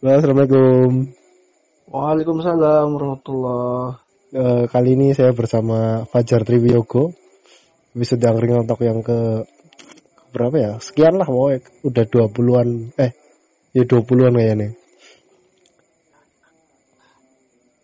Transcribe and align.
Assalamualaikum. 0.00 1.12
Waalaikumsalam 1.92 2.88
warahmatullah. 2.96 4.00
Eh, 4.32 4.64
kali 4.72 4.96
ini 4.96 5.12
saya 5.12 5.36
bersama 5.36 6.08
Fajar 6.08 6.40
Triwiyogo. 6.40 7.12
Episode 7.92 8.24
yang 8.24 8.40
ringan 8.40 8.64
untuk 8.64 8.80
yang 8.80 9.04
ke 9.04 9.44
berapa 10.32 10.56
ya? 10.56 10.72
Sekian 10.80 11.20
lah 11.20 11.28
pokoknya. 11.28 11.60
Udah 11.84 12.04
20-an. 12.08 12.68
Eh, 12.96 13.12
ya 13.76 13.84
20-an 13.84 14.32
kayaknya. 14.40 14.68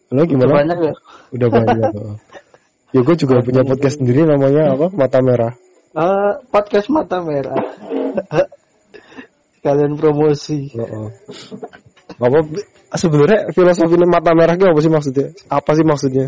Halo 0.08 0.16
Udah 0.16 0.24
gimana? 0.24 0.52
banyak 0.56 0.78
ya? 0.88 0.94
Udah 1.36 1.48
banyak. 1.52 1.90
oh. 2.00 2.16
Yogo 2.96 3.12
juga 3.12 3.44
punya 3.44 3.60
podcast 3.60 4.00
sendiri 4.00 4.24
namanya 4.24 4.72
apa? 4.72 4.88
Mata 4.88 5.20
Merah. 5.20 5.52
Eh, 5.92 6.32
podcast 6.48 6.88
mata 6.88 7.20
merah. 7.20 7.60
Kalian 9.64 10.00
promosi. 10.00 10.72
Oh, 10.80 11.12
oh. 11.12 11.12
Apa 12.16 12.38
sebenarnya 12.96 13.52
filosofi 13.52 13.96
mata 14.08 14.32
merah 14.32 14.56
itu 14.56 14.64
apa 14.64 14.80
sih 14.80 14.92
maksudnya? 14.92 15.26
Apa 15.52 15.70
sih 15.76 15.84
maksudnya? 15.84 16.26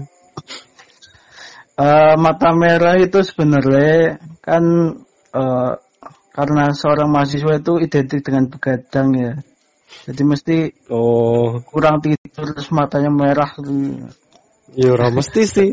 Eh, 1.79 2.15
mata 2.19 2.51
merah 2.52 2.98
itu 2.98 3.23
sebenarnya 3.23 4.19
kan 4.43 4.65
eh, 5.32 5.73
karena 6.34 6.65
seorang 6.74 7.09
mahasiswa 7.10 7.59
itu 7.59 7.73
identik 7.79 8.20
dengan 8.23 8.51
begadang 8.51 9.09
ya. 9.15 9.32
Jadi 10.05 10.23
mesti 10.27 10.56
Oh, 10.93 11.65
kurang 11.65 12.05
tidur 12.05 12.52
terus 12.52 12.68
matanya 12.74 13.09
merah. 13.09 13.48
ya 14.77 14.88
ora 14.93 15.09
mesti 15.09 15.43
sih. 15.48 15.70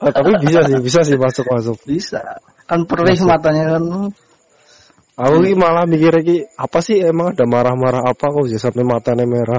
Oh, 0.00 0.10
tapi 0.16 0.32
bisa 0.40 0.64
sih, 0.64 0.78
bisa 0.80 1.00
sih 1.04 1.18
masuk 1.20 1.44
masuk. 1.50 1.76
Bisa. 1.84 2.40
Kan 2.64 2.88
perih 2.88 3.20
matanya 3.26 3.76
kan. 3.76 3.84
Aku 5.18 5.42
ki 5.42 5.58
malah 5.58 5.82
mikir 5.82 6.14
ki 6.22 6.46
apa 6.54 6.78
sih 6.78 7.02
emang 7.02 7.34
ada 7.34 7.42
marah-marah 7.42 8.06
apa 8.06 8.22
kok 8.22 8.46
bisa 8.46 8.70
sampai 8.70 8.86
matanya 8.86 9.26
merah? 9.26 9.58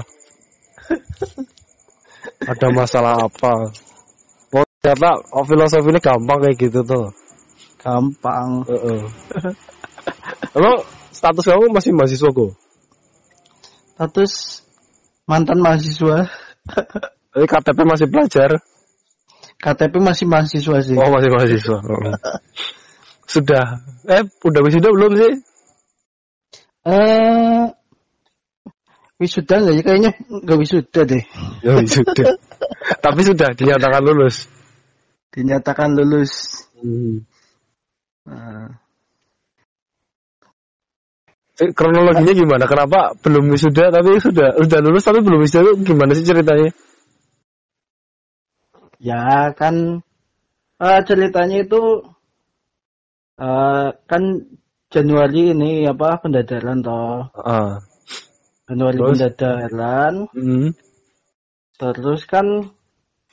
ada 2.51 2.67
masalah 2.71 3.27
apa? 3.27 3.67
Oh, 4.55 4.63
ternyata 4.79 5.19
oh, 5.35 5.43
filosofi 5.43 5.91
ini 5.91 5.99
gampang 5.99 6.39
kayak 6.47 6.55
gitu 6.63 6.79
tuh. 6.87 7.11
Gampang. 7.75 8.63
Heeh. 8.71 9.03
Emang 10.55 10.79
status 11.11 11.43
kamu 11.43 11.75
masih 11.75 11.91
mahasiswa 11.91 12.31
kok? 12.31 12.51
Status 13.99 14.63
mantan 15.27 15.59
mahasiswa. 15.59 16.23
Tapi 17.35 17.45
KTP 17.51 17.79
masih 17.83 18.07
pelajar? 18.07 18.63
KTP 19.59 19.93
masih 19.99 20.23
mahasiswa 20.23 20.75
sih. 20.79 20.95
Oh 20.95 21.11
masih 21.11 21.29
mahasiswa. 21.35 21.77
Sudah. 23.35 23.83
Eh 24.07 24.23
udah 24.47 24.61
wisuda 24.63 24.87
belum 24.87 25.19
sih? 25.19 25.48
Eh 26.89 27.63
wisuda 29.21 29.55
nggak 29.61 29.75
ya? 29.77 29.81
Kayaknya 29.85 30.11
nggak 30.17 30.57
wisuda 30.57 31.01
deh. 31.05 31.23
Ya 31.61 31.71
wisuda. 31.77 32.23
Tapi 33.05 33.21
sudah 33.21 33.49
dinyatakan 33.53 34.01
lulus. 34.01 34.49
Dinyatakan 35.29 35.89
lulus. 35.93 36.65
Hmm. 36.79 37.21
Nah, 38.25 38.73
Eh, 41.59 41.75
Kronologinya 41.75 42.31
gimana? 42.31 42.63
Kenapa 42.71 43.11
belum 43.19 43.51
wisuda 43.51 43.91
tapi 43.91 44.15
sudah 44.23 44.55
sudah 44.63 44.79
lulus 44.79 45.03
tapi 45.03 45.19
belum 45.19 45.43
wisuda 45.43 45.67
itu 45.67 45.91
gimana 45.91 46.15
sih 46.15 46.23
ceritanya? 46.23 46.71
ya 48.99 49.55
kan 49.55 50.03
eh, 50.79 51.01
ceritanya 51.07 51.63
itu 51.63 51.81
eh, 53.39 53.87
kan 54.07 54.23
Januari 54.89 55.53
ini 55.53 55.85
apa 55.85 56.17
pendadaran 56.17 56.81
toh. 56.81 57.29
Ah. 57.37 57.77
Januari 58.65 58.97
Terus? 58.97 59.09
pendadaran. 59.13 60.13
Hmm. 60.33 60.73
Terus 61.77 62.25
kan 62.25 62.73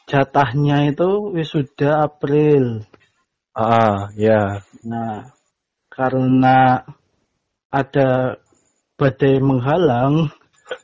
jatahnya 0.05 0.93
itu 0.93 1.33
wisuda 1.33 2.05
April. 2.12 2.84
Ah, 3.56 4.12
ya. 4.21 4.61
Nah, 4.84 5.33
karena 5.89 6.84
ada 7.72 8.37
badai 9.00 9.41
menghalang 9.41 10.28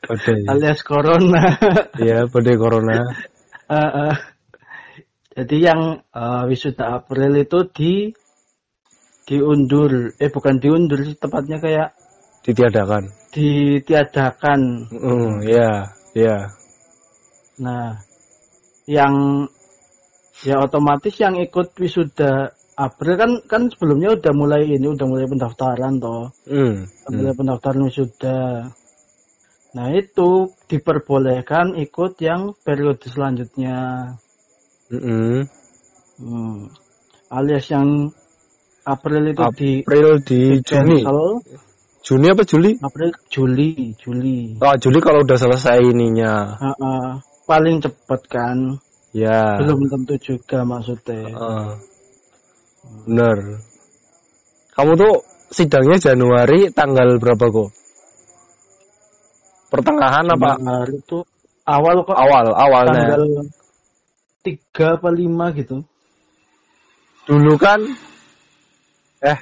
Badai. 0.09 0.41
alias 0.49 0.81
corona. 0.81 1.53
Iya, 2.01 2.25
badai 2.33 2.57
corona. 2.57 2.97
Eh, 3.69 3.77
eh. 4.09 4.15
jadi 5.37 5.57
yang 5.69 5.81
eh, 6.01 6.43
wisuda 6.49 6.97
April 6.97 7.37
itu 7.37 7.61
di 7.69 7.93
diundur, 9.23 10.11
eh 10.19 10.29
bukan 10.31 10.59
diundur 10.59 10.99
sih 11.03 11.15
tepatnya 11.15 11.57
kayak 11.63 11.89
Ditiadakan. 12.43 13.07
ditiadakan. 13.31 14.61
Hmm, 14.91 15.39
ya, 15.47 15.95
ya. 16.11 16.51
Nah, 17.63 18.03
yang 18.83 19.47
ya 20.43 20.59
otomatis 20.59 21.15
yang 21.23 21.39
ikut 21.39 21.71
wisuda 21.79 22.51
April 22.75 23.15
kan 23.15 23.31
kan 23.47 23.61
sebelumnya 23.71 24.17
udah 24.17 24.33
mulai 24.35 24.65
ini 24.65 24.91
udah 24.91 25.07
mulai 25.07 25.29
pendaftaran 25.29 26.01
toh, 26.01 26.33
Hmm. 26.49 26.83
udah 27.07 27.11
mulai 27.15 27.33
pendaftaran 27.37 27.85
wisuda. 27.87 28.67
Nah 29.73 29.87
itu 29.93 30.53
diperbolehkan 30.69 31.77
ikut 31.79 32.19
yang 32.19 32.53
periode 32.65 33.05
selanjutnya. 33.07 33.77
Hmm. 34.91 35.45
Hmm. 36.19 36.69
Alias 37.33 37.65
yang 37.73 38.13
April 38.83 39.31
itu 39.31 39.43
di 39.55 39.71
April 39.79 40.07
di 40.27 40.41
Juni. 40.59 40.99
cancel. 41.03 41.21
Juni 42.03 42.27
apa 42.27 42.43
Juli? 42.43 42.75
April 42.83 43.09
Juli 43.31 43.95
Juli. 43.95 44.59
Oh, 44.59 44.75
Juli 44.75 44.99
kalau 44.99 45.23
udah 45.23 45.39
selesai 45.39 45.79
ininya. 45.87 46.59
Ah, 46.59 46.75
ah. 46.75 47.09
paling 47.47 47.79
cepet 47.79 48.21
kan. 48.27 48.75
Ya. 49.15 49.55
Belum 49.63 49.87
tentu 49.87 50.19
juga 50.19 50.67
maksudnya. 50.67 51.31
Ah. 51.31 51.79
bener. 53.07 53.63
Kamu 54.75 54.99
tuh 54.99 55.23
sidangnya 55.47 56.11
Januari 56.11 56.67
tanggal 56.75 57.07
berapa 57.23 57.45
kok? 57.47 57.69
Pertengahan 59.71 60.27
apa? 60.27 60.59
Januari 60.59 60.95
itu 60.99 61.19
awal 61.63 61.95
kok 62.03 62.17
Awal, 62.19 62.45
awalnya. 62.51 63.15
tanggal 63.15 63.23
tiga 64.43 64.99
apa 64.99 65.07
lima 65.07 65.55
gitu. 65.55 65.87
Dulu 67.23 67.55
kan 67.55 67.79
eh 69.23 69.39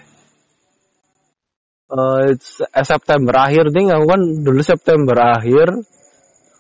eh, 1.91 2.25
eh, 2.37 2.85
September 2.85 3.33
akhir 3.35 3.73
nih 3.73 3.91
aku 3.91 4.05
kan 4.05 4.21
dulu 4.45 4.61
September 4.61 5.17
akhir 5.35 5.67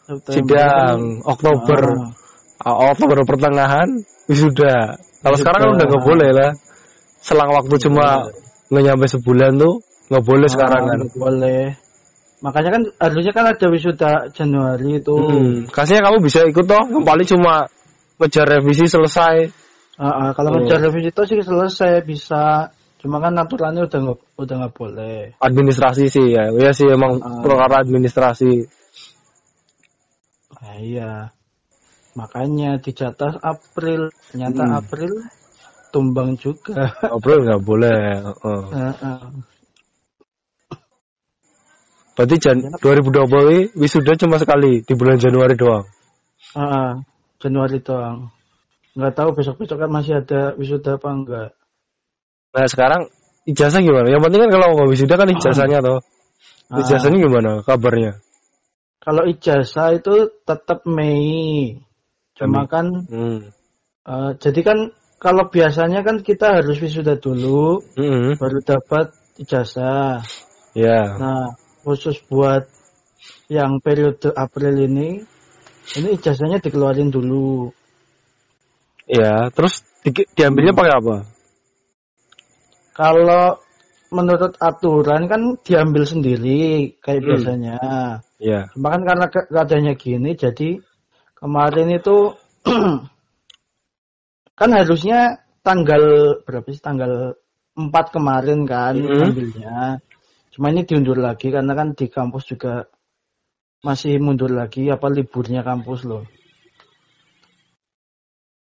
September. 0.09 0.33
sidang 0.35 0.99
Oktober 1.23 1.81
ah, 2.65 2.91
Oktober 2.91 3.23
pertengahan 3.23 3.87
wisuda. 4.27 4.97
Kalau 5.21 5.37
sekarang 5.37 5.59
kan 5.61 5.69
udah 5.77 5.85
nggak 5.87 6.03
boleh 6.03 6.29
lah. 6.33 6.51
Selang 7.21 7.53
waktu 7.53 7.75
cuma 7.85 8.25
nggak 8.73 8.83
nyampe 8.83 9.05
sebulan 9.05 9.61
tuh 9.61 9.85
nggak 10.09 10.25
boleh 10.25 10.47
ah, 10.49 10.51
sekarang 10.51 10.81
kan. 10.89 10.97
nggak 11.05 11.15
boleh. 11.15 11.63
Makanya 12.41 12.69
kan 12.73 12.83
harusnya 12.97 13.33
kan 13.37 13.45
ada 13.53 13.65
wisuda 13.69 14.11
Januari 14.33 14.97
itu. 14.97 15.13
Hmm, 15.13 15.69
kasihnya 15.69 16.01
kamu 16.01 16.25
bisa 16.25 16.41
ikut 16.49 16.65
toh, 16.65 16.83
paling 17.05 17.27
cuma 17.29 17.69
ngejar 18.17 18.49
revisi 18.49 18.89
selesai. 18.89 19.53
Ah, 20.01 20.09
ah, 20.09 20.29
kalau 20.33 20.49
Oh. 20.49 20.53
ngejar 20.57 20.81
revisi 20.81 21.13
itu 21.13 21.21
sih 21.29 21.39
selesai 21.45 22.01
bisa. 22.01 22.73
Cuma 23.01 23.17
kan 23.17 23.33
aturannya 23.33 23.89
udah 23.89 23.99
nggak 24.05 24.19
udah 24.37 24.55
nggak 24.61 24.75
boleh. 24.77 25.17
Administrasi 25.41 26.05
sih 26.05 26.37
ya, 26.37 26.53
ya 26.53 26.69
sih 26.69 26.85
emang 26.85 27.17
Ah. 27.17 27.41
perkara 27.41 27.81
administrasi. 27.81 28.69
Nah, 30.61 30.77
iya. 30.77 31.33
Makanya 32.13 32.77
dijatah 32.77 33.41
April, 33.41 34.13
ternyata 34.29 34.61
Hmm. 34.67 34.77
April 34.77 35.11
tumbang 35.89 36.37
juga. 36.37 36.77
April 37.17 37.41
nggak 37.41 37.63
boleh. 37.65 37.97
heeh. 38.21 38.61
Ah, 38.69 38.95
ah. 39.01 39.21
Berarti 42.13 42.35
Jan 42.37 42.57
2020 42.77 43.49
ini 43.49 43.59
wisuda 43.73 44.13
cuma 44.19 44.37
sekali 44.37 44.85
di 44.85 44.93
bulan 44.93 45.17
Januari 45.17 45.57
doang. 45.57 45.89
Ah. 46.53 47.01
Januari 47.41 47.81
doang. 47.81 48.29
Nggak 48.93 49.13
tahu 49.17 49.29
besok-besok 49.33 49.81
kan 49.81 49.89
masih 49.89 50.21
ada 50.21 50.53
wisuda 50.53 51.01
apa 51.01 51.09
enggak. 51.09 51.49
Nah 52.51 52.65
sekarang 52.67 53.07
ijazah 53.47 53.79
gimana? 53.79 54.07
Yang 54.11 54.23
penting 54.27 54.39
kan 54.47 54.51
kalau 54.51 54.67
nggak 54.75 54.89
wisuda 54.91 55.15
kan 55.15 55.29
ijazahnya 55.31 55.79
toh. 55.79 55.99
Ah. 56.71 56.79
Ijazahnya 56.83 57.19
gimana 57.23 57.51
kabarnya? 57.63 58.19
Kalau 59.01 59.23
ijazah 59.25 59.97
itu 59.97 60.29
tetap 60.43 60.83
Mei. 60.85 61.79
Cuma 62.37 62.63
Mei. 62.63 62.69
kan 62.69 62.85
Hmm. 63.07 63.39
eh, 64.03 64.31
jadi 64.37 64.61
kan 64.61 64.77
kalau 65.21 65.47
biasanya 65.47 66.01
kan 66.03 66.19
kita 66.25 66.59
harus 66.61 66.77
wisuda 66.81 67.15
dulu 67.17 67.79
Hmm. 67.95 68.35
baru 68.35 68.59
dapat 68.61 69.15
ijazah. 69.39 70.21
Ya. 70.75 71.17
Nah, 71.19 71.55
khusus 71.83 72.19
buat 72.27 72.67
yang 73.51 73.79
periode 73.83 74.31
April 74.33 74.75
ini 74.75 75.23
ini 75.97 76.09
ijazahnya 76.15 76.59
dikeluarin 76.59 77.09
dulu. 77.11 77.71
Ya. 79.09 79.49
Terus 79.51 79.83
di- 80.05 80.29
diambilnya 80.35 80.71
pakai 80.71 80.93
apa? 80.93 81.15
Kalau 83.01 83.57
menurut 84.13 84.53
aturan 84.61 85.25
kan 85.25 85.57
diambil 85.65 86.05
sendiri 86.05 86.93
kayak 87.01 87.25
Hmm. 87.25 87.27
biasanya. 87.33 87.77
Iya. 88.37 88.69
Cuma 88.77 88.93
kan 88.93 89.01
karena 89.09 89.25
ke- 89.33 89.49
keadaannya 89.49 89.93
gini 89.97 90.37
jadi 90.37 90.69
kemarin 91.33 91.97
itu 91.97 92.37
kan 94.59 94.69
harusnya 94.69 95.41
tanggal 95.65 96.03
berapa 96.45 96.67
sih 96.69 96.83
tanggal 96.83 97.33
4 97.73 98.05
kemarin 98.13 98.69
kan 98.69 98.93
Mhm. 99.01 99.17
ambilnya. 99.33 99.97
Cuma 100.53 100.69
ini 100.69 100.85
diundur 100.85 101.17
lagi 101.17 101.49
karena 101.49 101.73
kan 101.73 101.97
di 101.97 102.05
kampus 102.05 102.53
juga 102.53 102.85
masih 103.81 104.21
mundur 104.21 104.53
lagi 104.53 104.93
apa 104.93 105.09
liburnya 105.09 105.65
kampus 105.65 106.05
loh. 106.05 106.29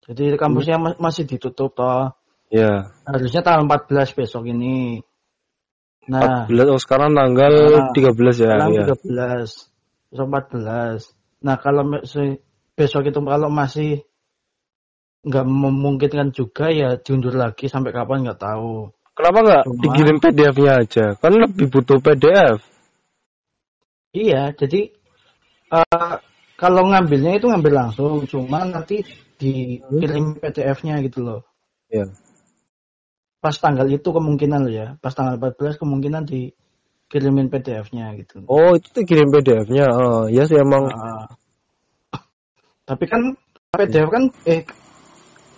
Jadi 0.08 0.40
kampusnya 0.40 0.80
ma- 0.80 1.00
masih 1.00 1.28
ditutup 1.28 1.76
toh. 1.76 2.16
Iya. 2.54 2.94
Harusnya 3.04 3.42
tanggal 3.42 3.66
14 3.66 4.14
besok 4.14 4.46
ini. 4.46 5.02
Nah, 6.06 6.46
14 6.46 6.70
oh 6.70 6.78
sekarang 6.78 7.16
tanggal 7.18 7.54
Nah, 7.82 7.90
13 7.96 8.38
ya. 8.38 8.54
sekarang 8.54 8.70
Iya. 8.70 8.86
13 8.94 9.50
besok 10.14 10.28
14 10.30 11.02
nah 11.42 11.56
kalau 11.60 11.84
besok 12.76 13.04
itu 13.04 13.20
kalau 13.20 13.50
masih 13.50 14.06
nggak 15.24 15.44
memungkinkan 15.44 16.30
juga 16.32 16.70
ya 16.70 16.96
diundur 16.96 17.34
lagi 17.34 17.68
sampai 17.68 17.92
kapan 17.92 18.24
nggak 18.24 18.40
tahu 18.40 18.92
Kenapa 19.14 19.40
nggak 19.42 19.64
Cuma- 19.66 19.82
dikirim 19.86 20.18
PDF-nya 20.18 20.72
aja? 20.82 21.06
Kan 21.18 21.34
lebih 21.38 21.70
butuh 21.70 21.98
PDF. 21.98 22.60
iya 24.12 24.54
jadi 24.54 24.90
eh, 25.72 26.14
kalau 26.56 26.86
ngambilnya 26.88 27.38
itu 27.38 27.46
ngambil 27.50 27.74
langsung 27.74 28.24
cuma 28.26 28.62
nanti 28.64 29.02
dikirim 29.36 30.38
PDF-nya 30.38 31.02
gitu 31.02 31.24
loh 31.24 31.42
Iya. 31.90 32.06
Pas 33.44 33.52
tanggal 33.60 33.84
itu 33.92 34.08
kemungkinan 34.08 34.64
loh 34.64 34.72
ya 34.72 34.88
pas 35.04 35.12
tanggal 35.12 35.36
14 35.36 35.76
kemungkinan 35.76 36.24
dikirimin 36.24 37.52
PDF-nya 37.52 38.16
gitu 38.16 38.48
Oh, 38.48 38.72
itu 38.80 38.88
tuh 38.90 39.04
kirim 39.04 39.28
PDF-nya. 39.30 39.86
Oh, 39.92 40.32
iya 40.32 40.48
sih 40.48 40.56
emang. 40.56 40.88
Ah. 40.88 41.28
tapi 42.84 43.04
kan 43.08 43.36
PDF 43.72 44.08
kan 44.08 44.24
eh 44.48 44.64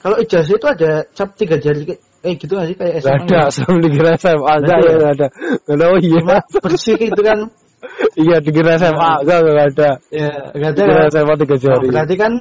kalau 0.02 0.18
ijazah 0.22 0.54
itu 0.54 0.66
ada 0.70 0.92
cap 1.14 1.34
tiga 1.34 1.58
jari 1.58 1.98
eh 2.26 2.34
gitu 2.38 2.54
nggak 2.54 2.68
sih 2.70 2.78
kayak 2.78 2.94
SMA 3.02 3.26
ada, 3.26 3.42
sebelum 3.54 3.78
dikira 3.82 4.12
SMA. 4.18 4.54
Enggak, 4.62 4.78
Nggak 4.78 4.80
ya 4.82 4.94
ada. 4.94 5.10
ada. 5.14 5.28
Ada, 5.70 5.86
oh 5.90 6.00
iya. 6.02 6.20
cuma 6.22 6.38
bersih 6.62 6.96
gitu 6.98 7.22
kan 7.22 7.40
Iya, 8.18 8.38
dikira 8.42 8.82
SMA. 8.82 9.12
Enggak, 9.22 9.38
nggak 9.46 9.68
ada. 9.78 9.90
ya 10.10 10.30
nggak 10.58 10.70
ada 10.74 10.82
Dikira? 10.86 11.04
SMA 11.14 11.34
tiga 11.38 11.56
Oh, 11.56 11.62
jari. 11.62 11.88
berarti 11.94 12.16
kan 12.18 12.32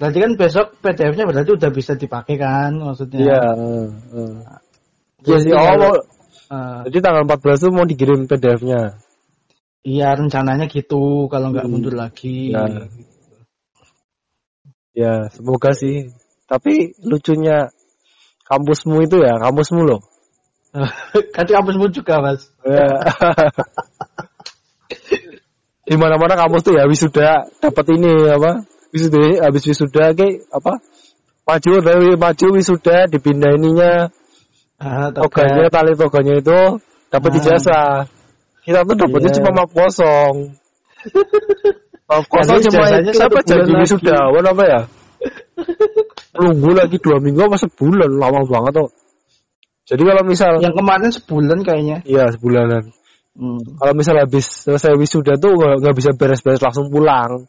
berarti 0.00 0.18
kan 0.24 0.30
besok 0.40 0.66
PDF-nya 0.80 1.24
berarti 1.28 1.50
udah 1.56 1.70
bisa 1.72 1.92
dipakai 1.96 2.36
kan 2.40 2.72
maksudnya 2.80 3.20
Iya. 3.20 3.40
heeh, 3.52 3.86
heeh. 4.16 4.32
Iya 5.26 5.36
sih, 5.40 5.52
oh, 5.52 5.76
mau- 5.76 6.04
Eh, 6.50 6.78
jadi 6.90 6.98
tanggal 6.98 7.22
14 7.30 7.62
tuh 7.62 7.70
mau 7.70 7.86
dikirim 7.86 8.26
PDF-nya. 8.26 8.98
iya 9.86 10.12
rencananya 10.12 10.66
gitu 10.66 11.30
kalau 11.30 11.54
nggak 11.54 11.62
Hmm. 11.64 11.72
mundur 11.72 11.94
lagi 11.94 12.50
Ya. 12.50 12.66
Ya, 14.90 15.14
semoga 15.30 15.70
sih. 15.72 16.10
Tapi 16.50 16.98
lucunya 17.06 17.70
kampusmu 18.44 19.06
itu 19.06 19.22
ya, 19.22 19.38
kampusmu 19.38 19.86
loh. 19.86 20.00
kan 21.34 21.46
kampusmu 21.46 21.86
juga 21.94 22.18
mas 22.18 22.50
Ya. 22.66 22.98
Di 25.86 25.94
mana-mana 25.98 26.34
kampus 26.38 26.62
tuh 26.66 26.74
ya 26.78 26.86
wisuda 26.86 27.46
dapat 27.62 27.86
ini 27.94 28.10
apa? 28.30 28.62
Wisuda 28.90 29.46
habis 29.46 29.62
wisuda 29.66 30.14
kayak 30.14 30.46
apa? 30.50 30.78
Maju 31.46 31.72
dari 31.82 32.08
maju 32.14 32.46
wisuda 32.58 33.06
dipindah 33.10 33.54
ininya 33.58 34.10
ah, 34.80 35.08
tali 35.68 35.92
toganya 35.94 36.34
itu 36.40 36.58
dapat 37.12 37.30
Ah. 37.30 37.38
ijazah. 37.38 37.92
Kita 38.60 38.84
tuh 38.84 38.96
dapatnya 38.96 39.30
Iya. 39.32 39.36
cuma 39.40 39.50
map 39.62 39.70
kosong. 39.72 40.34
Map 42.10 42.24
kosong 42.26 42.58
cuma 42.66 42.84
siapa 43.14 43.38
jadi 43.46 43.64
lagi. 43.70 43.80
wisuda? 43.86 44.18
Apa 44.34 44.64
ya? 44.66 44.80
Nunggu 46.40 46.70
lagi 46.74 46.96
dua 46.98 47.20
minggu 47.22 47.40
apa 47.46 47.56
sebulan 47.60 48.10
lama 48.18 48.40
banget 48.48 48.72
tuh. 48.82 48.90
Jadi 49.90 50.02
kalau 50.06 50.22
misal 50.26 50.58
yang 50.62 50.74
kemarin 50.74 51.10
sebulan 51.10 51.58
kayaknya 51.66 51.98
iya 52.06 52.30
sebulanan. 52.34 52.90
hmm. 53.34 53.78
Kalau 53.78 53.92
misal 53.94 54.18
habis 54.18 54.46
selesai 54.66 54.94
wisuda 54.98 55.34
tuh 55.38 55.54
nggak 55.54 55.94
bisa 55.96 56.10
beres-beres 56.14 56.62
langsung 56.62 56.90
pulang. 56.90 57.46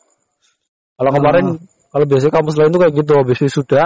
Kalau 0.98 1.12
kemarin 1.14 1.46
kalau 1.92 2.06
biasanya 2.08 2.34
kampus 2.34 2.56
lain 2.58 2.70
tuh 2.74 2.82
kayak 2.86 2.94
gitu 2.98 3.12
habis 3.18 3.38
wisuda 3.42 3.84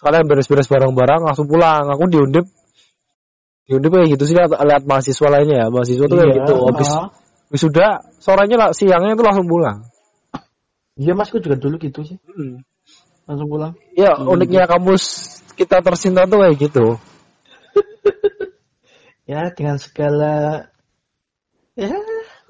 sekalian 0.00 0.24
beres-beres 0.28 0.68
barang-barang 0.68 1.20
langsung 1.24 1.44
pulang. 1.48 1.88
Aku 1.92 2.08
diundip 2.08 2.48
diundip 3.70 3.94
kayak 3.94 4.18
gitu 4.18 4.24
sih 4.26 4.34
lihat, 4.34 4.50
lihat 4.50 4.82
mahasiswa 4.82 5.28
lainnya 5.30 5.56
ya. 5.62 5.66
Mahasiswa 5.70 6.04
tuh 6.10 6.16
kayak 6.18 6.26
Iya, 6.34 6.38
gitu 6.42 6.54
habis 6.66 6.90
ah. 6.90 7.08
wisuda 7.54 7.88
sorenya 8.18 8.56
lah 8.58 8.68
siangnya 8.74 9.14
tuh 9.14 9.22
langsung 9.22 9.46
pulang. 9.46 9.86
iya 10.98 11.14
masku 11.14 11.38
juga 11.38 11.54
dulu 11.56 11.78
gitu 11.78 12.02
sih 12.02 12.18
Hmm. 12.26 12.60
langsung 13.24 13.46
pulang 13.48 13.72
Ya 13.94 14.18
uniknya 14.18 14.66
kampus 14.66 15.02
kita 15.54 15.78
tercinta 15.80 16.26
tuh 16.26 16.42
kayak 16.42 16.58
gitu. 16.58 16.98
ya 19.30 19.54
dengan 19.54 19.78
segala 19.78 20.66
ya 21.78 21.94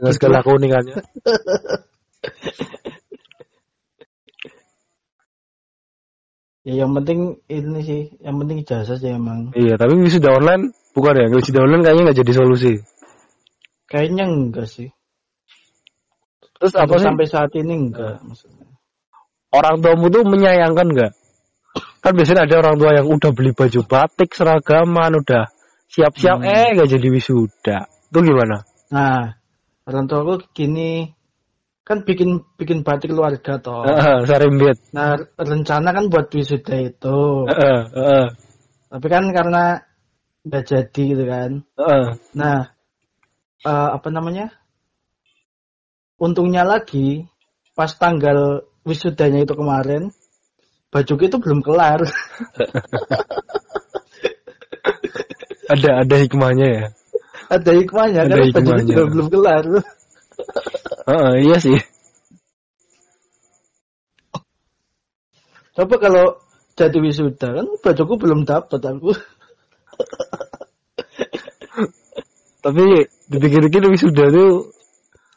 Dengan 0.01 0.13
segala 0.17 0.41
keunikannya. 0.41 0.97
ya 6.61 6.85
yang 6.85 6.93
penting 6.93 7.41
ini 7.49 7.81
sih 7.81 8.03
yang 8.21 8.37
penting 8.37 8.61
ijazah 8.61 8.97
sih 8.97 9.11
emang 9.11 9.49
Iya, 9.57 9.81
tapi 9.81 9.97
wisuda 9.97 10.29
online 10.37 10.77
bukan 10.93 11.15
ya? 11.17 11.27
Wisuda 11.33 11.65
online 11.65 11.83
kayaknya 11.83 12.03
nggak 12.11 12.19
jadi 12.21 12.33
solusi. 12.37 12.73
kayaknya 13.89 14.25
enggak 14.29 14.69
sih 14.69 14.89
Terus 16.61 16.77
apa 16.77 16.95
sih? 17.01 17.05
sampai 17.09 17.27
saat 17.27 17.51
ini 17.57 17.89
enggak 17.89 18.21
maksudnya 18.21 18.69
orang 19.51 19.81
tuamu 19.83 20.07
tuh 20.13 20.23
menyayangkan 20.23 20.89
nggak? 20.95 21.13
Kan 22.01 22.13
biasanya 22.17 22.47
ada 22.49 22.57
orang 22.65 22.77
tua 22.81 22.91
yang 22.97 23.07
udah 23.11 23.31
beli 23.35 23.53
baju 23.53 23.81
batik, 23.85 24.33
seragaman, 24.33 25.21
udah 25.21 25.51
siap-siap, 25.91 26.39
Hmm. 26.41 26.49
eh 26.49 26.69
nggak 26.73 26.89
jadi 26.89 27.09
wisuda. 27.11 27.79
Itu 28.09 28.19
gimana? 28.23 28.63
nah 28.91 29.35
orang 29.87 30.05
tua 30.07 30.23
aku 30.23 30.35
gini 30.55 31.11
kan 31.91 32.07
bikin 32.07 32.39
bikin 32.55 32.87
batik 32.87 33.11
keluarga 33.11 33.59
toh 33.59 33.83
Heeh, 33.83 34.23
Sarimbit. 34.31 34.79
nah 34.95 35.19
rencana 35.35 35.91
kan 35.91 36.07
buat 36.07 36.31
wisuda 36.31 36.77
itu 36.87 37.19
Heeh, 37.51 37.81
heeh, 37.99 38.27
tapi 38.87 39.07
kan 39.11 39.27
karena 39.35 39.83
nggak 40.47 40.65
jadi 40.71 41.03
gitu 41.11 41.25
kan 41.27 41.51
heeh. 41.83 42.07
nah 42.31 42.71
eh, 43.67 43.89
apa 43.99 44.09
namanya 44.15 44.55
untungnya 46.23 46.63
lagi 46.63 47.27
pas 47.75 47.91
tanggal 47.99 48.63
wisudanya 48.87 49.43
itu 49.43 49.53
kemarin 49.59 50.15
bajuku 50.95 51.27
itu 51.27 51.37
belum 51.43 51.59
kelar 51.67 52.07
Ada 55.71 56.03
ada 56.03 56.17
hikmahnya 56.19 56.67
ya. 56.67 56.85
ada 57.47 57.71
hikmahnya 57.79 58.21
Ada 58.27 58.31
karena 58.31 58.47
bajuku 58.51 58.59
hikmahnya. 58.59 58.91
juga 58.91 59.03
belum 59.07 59.27
kelar 59.31 59.65
Heeh, 61.09 61.33
iya 61.45 61.57
sih. 61.59 61.79
coba 65.71 65.97
kalau 65.97 66.27
jadi 66.77 66.99
wisuda 67.01 67.49
kan 67.57 67.67
bajuku 67.81 68.15
belum 68.21 68.45
dapat 68.45 68.81
aku 68.85 69.11
Tapi 72.61 72.85
dipikir-pikir 73.33 73.81
wisuda 73.89 74.29
tuh 74.29 74.69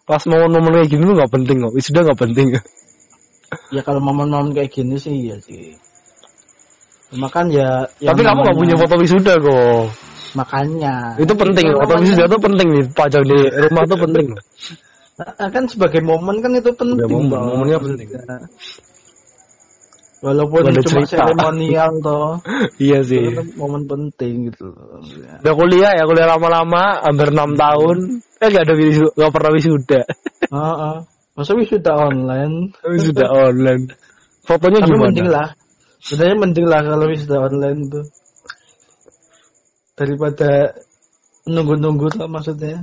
pas 0.03 0.19
momen-momen 0.27 0.75
kayak 0.75 0.89
gini 0.91 1.07
tuh 1.07 1.15
nggak 1.15 1.31
penting 1.31 1.57
kok. 1.63 1.71
Wisuda 1.71 1.99
nggak 2.03 2.19
penting. 2.19 2.47
ya 3.71 3.79
kalau 3.85 4.03
momen-momen 4.03 4.51
kayak 4.51 4.73
gini 4.75 4.97
sih 4.99 5.13
iya 5.29 5.37
sih 5.39 5.77
cuma 7.13 7.29
kan 7.29 7.45
ya 7.47 7.85
yang 8.01 8.17
Tapi 8.17 8.25
kamu 8.25 8.41
nggak 8.41 8.57
namanya- 8.57 8.57
punya 8.59 8.75
foto 8.75 8.95
wisuda 8.99 9.33
kok. 9.39 9.83
makanya 10.33 10.93
Itu 11.21 11.33
penting. 11.37 11.65
Itu 11.71 11.77
Foto 11.79 11.93
wisuda 12.01 12.25
tuh 12.25 12.41
penting 12.41 12.67
nih. 12.73 12.85
Pajang 12.91 13.23
di 13.23 13.37
rumah 13.37 13.83
tuh 13.85 13.97
penting. 14.01 14.27
Nah, 15.13 15.49
kan 15.53 15.69
sebagai 15.69 16.01
momen 16.01 16.41
kan 16.41 16.57
itu 16.57 16.73
penting 16.73 17.05
momen, 17.05 17.29
Bang. 17.29 17.43
momennya 17.53 17.77
penting. 17.77 18.09
walaupun 20.23 20.61
Ada 20.71 20.81
cuma 20.87 21.03
cerita. 21.05 21.27
seremonial 21.29 21.91
toh 22.01 22.27
iya 22.81 23.03
itu 23.03 23.09
sih. 23.13 23.23
kan 23.35 23.47
momen 23.59 23.83
penting 23.85 24.49
gitu. 24.49 24.71
Ya. 25.19 25.35
Udah 25.43 25.53
kuliah 25.53 25.91
ya 25.93 26.03
kuliah 26.07 26.27
lama-lama 26.33 26.97
hampir 27.03 27.29
enam 27.29 27.53
tahun 27.53 27.97
kan 28.39 28.47
gak 28.49 28.63
ada 28.65 28.73
wisuda 28.73 29.11
gak 29.19 29.31
pernah 29.35 29.51
wisuda 29.53 30.01
Heeh. 30.49 30.95
masa 31.37 31.51
wisuda 31.53 31.91
online 31.93 32.55
wisuda 32.95 33.25
online 33.29 33.83
fotonya 34.47 34.79
tapi 34.81 34.89
gimana 34.89 35.05
mending 35.11 35.29
lah 35.29 35.47
sebenarnya 36.01 36.37
mending 36.41 36.67
lah 36.71 36.79
kalau 36.81 37.05
wisuda 37.05 37.37
online 37.37 37.79
tuh 37.91 38.05
daripada 39.93 40.49
nunggu-nunggu 41.45 42.09
tuh 42.17 42.25
maksudnya 42.25 42.81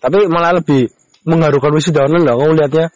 tapi 0.00 0.24
malah 0.30 0.56
lebih 0.56 0.88
mengharukan 1.24 1.72
wisuda 1.72 2.04
online 2.06 2.24
lah 2.24 2.34
kamu 2.36 2.52
lihatnya 2.60 2.86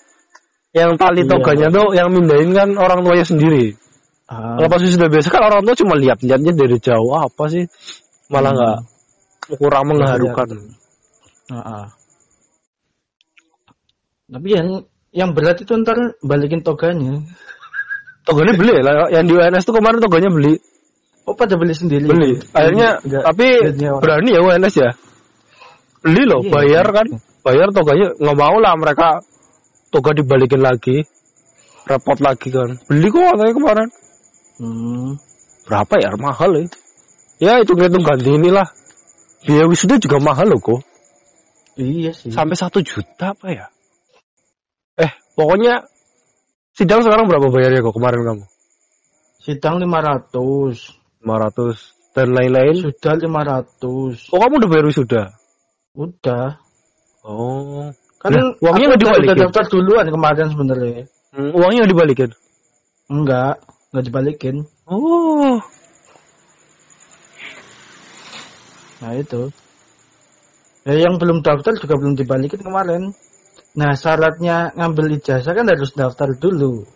yang 0.76 0.90
tali 1.00 1.24
Iya. 1.24 1.30
toganya 1.32 1.66
tuh 1.72 1.86
yang 1.96 2.08
mindahin 2.12 2.50
kan 2.52 2.68
orang 2.76 3.00
tuanya 3.02 3.24
sendiri 3.24 3.74
Ah, 4.28 4.60
kalau 4.60 4.68
pas 4.68 4.84
wisuda 4.84 5.08
biasa 5.08 5.32
kan 5.32 5.40
orang 5.40 5.64
tua 5.64 5.72
cuma 5.72 5.96
lihat 5.96 6.20
lihatnya 6.20 6.52
dari 6.52 6.76
jauh 6.76 7.16
apa 7.16 7.44
sih 7.48 7.64
malah 8.28 8.52
Hmm. 8.52 8.60
nggak 8.60 8.78
kurang 9.56 9.84
mengharukan. 9.88 10.48
Heeh. 11.48 11.84
Tapi 14.28 14.48
yang 14.52 14.68
yang 15.16 15.30
berat 15.32 15.64
itu 15.64 15.72
ntar 15.80 15.96
balikin 16.20 16.60
toganya. 16.60 17.24
Toganya 18.28 18.52
beli 18.52 18.76
lah, 18.84 19.08
yang 19.08 19.24
di 19.24 19.32
UNS 19.32 19.64
tuh 19.64 19.80
kemarin 19.80 20.04
toganya 20.04 20.28
beli. 20.28 20.60
Oh 21.24 21.32
pada 21.32 21.56
beli 21.56 21.72
sendiri. 21.72 22.04
Beli. 22.04 22.36
Akhirnya 22.52 23.00
Enggak- 23.00 23.24
tapi 23.32 23.46
berani 24.04 24.30
ya 24.36 24.40
UNS 24.44 24.74
ya. 24.76 24.90
Beli 26.04 26.22
loh, 26.28 26.44
Iya. 26.44 26.52
bayar 26.52 26.86
kan. 26.92 27.06
Bayar 27.48 27.72
toganya 27.72 28.12
nggak 28.12 28.36
mau 28.36 28.60
lah 28.60 28.76
mereka 28.76 29.24
toga 29.88 30.12
dibalikin 30.12 30.60
lagi. 30.60 31.00
Repot 31.88 32.20
lagi 32.20 32.52
kan. 32.52 32.76
Beli 32.84 33.08
kok 33.08 33.24
katanya 33.24 33.54
kemarin. 33.56 33.88
Hmm. 34.60 35.16
Berapa 35.64 35.94
ya? 35.96 36.12
Mahal 36.20 36.50
ya 36.52 36.60
itu. 36.68 36.78
Ya 37.40 37.52
hitung-hitung 37.64 38.04
ganti 38.04 38.36
inilah. 38.36 38.68
Biaya 39.48 39.64
wisuda 39.64 39.96
juga 39.96 40.20
mahal 40.20 40.52
loh 40.52 40.60
kok. 40.60 40.84
Iya 41.80 42.12
sih. 42.12 42.28
Sampai 42.28 42.60
satu 42.60 42.84
juta 42.84 43.32
apa 43.32 43.48
ya? 43.48 43.66
Eh, 45.00 45.08
pokoknya 45.32 45.88
sidang 46.76 47.00
sekarang 47.00 47.32
berapa 47.32 47.48
bayarnya 47.48 47.80
kok 47.80 47.96
kemarin 47.96 48.28
kamu? 48.28 48.44
Sidang 49.40 49.80
500. 49.80 51.00
500 51.24 52.12
dan 52.12 52.28
lain-lain. 52.36 52.76
Sudah 52.76 53.16
500. 53.16 54.36
Oh, 54.36 54.38
kamu 54.44 54.60
udah 54.60 54.68
bayar 54.68 54.84
wisuda? 54.84 55.22
Udah. 55.96 56.67
Oh. 57.28 57.92
Kan 58.18 58.32
Lah, 58.32 58.56
uangnya 58.64 58.96
udah, 58.96 58.96
udah 58.96 59.20
dibalikin? 59.20 59.40
daftar 59.44 59.64
duluan 59.68 60.06
kemarin 60.08 60.48
sebenarnya. 60.48 61.04
Hmm, 61.36 61.52
uangnya 61.52 61.84
nggak 61.84 61.92
dibalikin? 61.92 62.30
Enggak, 63.12 63.54
enggak 63.92 64.04
dibalikin. 64.08 64.56
Oh. 64.88 65.60
Nah 69.04 69.12
itu. 69.12 69.52
Ya, 70.88 71.04
yang 71.04 71.20
belum 71.20 71.44
daftar 71.44 71.76
juga 71.76 71.94
belum 72.00 72.16
dibalikin 72.16 72.64
kemarin. 72.64 73.12
Nah 73.76 73.92
syaratnya 73.92 74.72
ngambil 74.72 75.20
ijazah 75.20 75.52
kan 75.52 75.68
harus 75.68 75.92
daftar 75.92 76.32
dulu. 76.32 76.88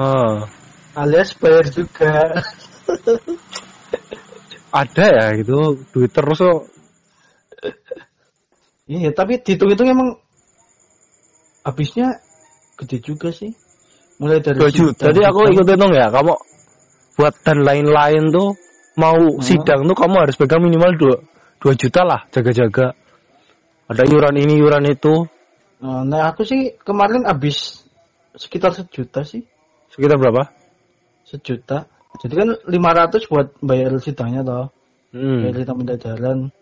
Ah. 0.00 0.48
Alias 0.96 1.36
bayar 1.36 1.68
juga. 1.68 2.40
Ada 4.80 5.06
ya 5.06 5.26
gitu, 5.38 5.78
duit 5.94 6.10
terus 6.10 6.40
kok. 6.40 6.73
Iya 8.90 9.10
tapi 9.12 9.40
dihitung-hitung 9.40 9.88
emang 9.88 10.08
habisnya 11.64 12.20
gede 12.76 13.00
juga 13.00 13.32
sih. 13.32 13.54
Mulai 14.20 14.38
dari 14.44 14.60
2 14.60 14.70
juta. 14.70 15.10
Tadi 15.10 15.26
aku 15.26 15.50
ikut 15.50 15.66
hitung 15.66 15.90
ya, 15.90 16.06
kamu 16.12 16.34
buat 17.18 17.34
dan 17.42 17.62
lain-lain 17.66 18.30
tuh 18.30 18.54
mau 18.94 19.42
sidang 19.42 19.86
tuh 19.86 19.96
kamu 19.98 20.14
harus 20.22 20.38
pegang 20.38 20.62
minimal 20.62 20.94
2 20.94 21.66
2 21.66 21.80
juta 21.80 22.04
lah 22.04 22.28
jaga-jaga. 22.30 22.94
Ada 23.90 24.02
iuran 24.06 24.36
ini, 24.38 24.60
iuran 24.60 24.86
itu. 24.86 25.26
Nah 25.84 26.30
aku 26.30 26.46
sih 26.46 26.78
kemarin 26.80 27.26
habis 27.28 27.84
sekitar 28.36 28.72
sejuta 28.72 29.24
sih. 29.26 29.44
Sekitar 29.92 30.16
berapa? 30.16 30.48
Sejuta. 31.26 31.88
Jadi 32.22 32.34
kan 32.38 32.48
500 32.70 33.30
buat 33.30 33.58
bayar 33.58 33.98
sidangnya 33.98 34.46
toh. 34.46 34.66
Hmm. 35.10 35.42
Bayar 35.50 35.74
minta 35.74 35.98
jalan. 35.98 36.54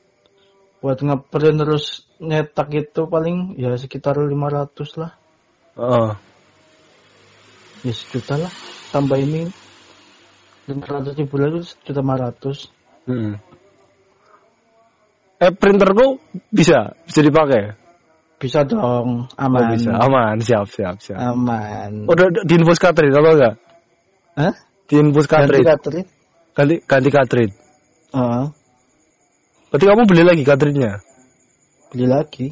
Buat 0.82 0.98
ngeprint 0.98 1.62
terus 1.62 2.10
nyetak 2.18 2.74
itu 2.74 3.06
paling 3.06 3.54
ya 3.54 3.78
sekitar 3.78 4.18
500 4.18 4.98
lah. 4.98 5.14
Heeh. 5.78 6.10
Ya 7.86 7.92
sejuta 7.94 8.34
lah. 8.34 8.52
Tambah 8.90 9.14
ini 9.14 9.46
500 10.66 11.14
ribu 11.14 11.38
lagi 11.38 11.62
sejuta 11.62 12.02
500. 12.02 12.66
Hmm. 13.06 13.38
Eh 15.42 15.50
printerku 15.54 16.18
bisa 16.50 16.98
bisa 17.06 17.20
dipakai. 17.22 17.78
Bisa 18.42 18.66
dong. 18.66 18.82
Oh, 18.82 19.38
Aman. 19.38 19.78
bisa. 19.78 19.94
Aman, 19.94 20.42
siap 20.42 20.66
siap 20.66 20.98
siap. 20.98 21.18
Aman. 21.18 22.10
Udah 22.10 22.26
udah 22.26 22.42
diinfus 22.42 22.82
cartridge 22.82 23.14
apa 23.14 23.30
enggak? 23.38 23.54
Hah? 24.34 24.54
Diinfus 24.90 25.30
Ganti 25.30 25.62
cartridge. 25.62 25.66
cartridge? 25.66 26.10
Ganti 26.58 26.74
ganti 26.82 27.10
cartridge. 27.14 27.54
Heeh. 28.14 28.44
Berarti 29.72 29.84
kamu 29.88 30.02
beli 30.04 30.22
lagi 30.28 30.42
cartridge-nya? 30.44 31.00
beli 31.92 32.08
lagi. 32.08 32.46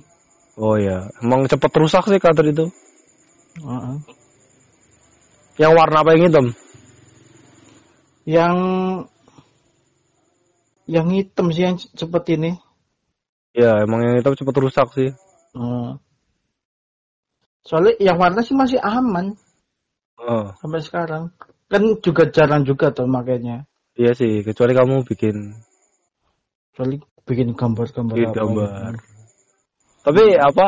Oh 0.61 0.77
ya, 0.77 1.09
emang 1.25 1.49
cepet 1.49 1.73
rusak 1.81 2.05
sih 2.09 2.21
cartridge 2.21 2.53
itu. 2.53 2.67
Heeh. 3.61 3.97
Yang 5.57 5.73
warna 5.77 5.97
apa 6.05 6.11
yang 6.13 6.23
hitam? 6.29 6.47
Yang 8.29 8.57
yang 10.85 11.09
hitam 11.09 11.47
sih 11.53 11.65
yang 11.65 11.77
cepet 11.81 12.25
ini. 12.37 12.53
Ya, 13.57 13.81
emang 13.81 14.05
yang 14.05 14.21
hitam 14.21 14.37
cepet 14.37 14.57
rusak 14.61 14.89
sih. 14.93 15.11
Heeh. 15.57 15.91
Soalnya 17.65 17.97
yang 18.01 18.17
warna 18.21 18.41
sih 18.45 18.57
masih 18.57 18.81
aman 18.81 19.37
Oh, 20.21 20.53
sampai 20.61 20.85
sekarang. 20.85 21.33
Kan 21.71 21.97
juga 22.05 22.29
jarang 22.29 22.65
juga 22.69 22.93
tuh 22.93 23.09
makanya. 23.09 23.65
iya 23.97 24.13
sih, 24.13 24.45
kecuali 24.45 24.73
kamu 24.77 25.07
bikin 25.09 25.57
Kecuali 26.71 26.97
bikin 27.31 27.55
gambar-gambar 27.55 28.15
bikin 28.19 28.35
gambar. 28.35 28.93
gitu. 28.99 29.09
Tapi 30.01 30.23
apa? 30.35 30.67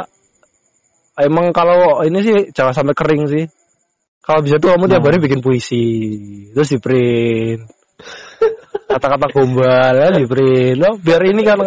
Emang 1.19 1.50
kalau 1.50 2.00
ini 2.02 2.19
sih 2.23 2.37
jangan 2.54 2.73
sampai 2.73 2.95
kering 2.95 3.25
sih. 3.26 3.45
Kalau 4.23 4.38
bisa 4.40 4.57
tuh 4.57 4.71
kamu 4.73 4.87
tiap 4.87 5.02
Nah. 5.02 5.09
hari 5.11 5.19
bikin 5.19 5.42
puisi, 5.42 5.85
terus 6.54 6.71
di 6.71 6.78
print. 6.78 7.66
Kata-kata 8.87 9.26
gombal 9.33 9.92
ya 9.92 10.09
di 10.14 10.25
print. 10.25 10.76
Lo 10.78 10.95
biar 10.97 11.21
ini 11.26 11.42
kan. 11.42 11.59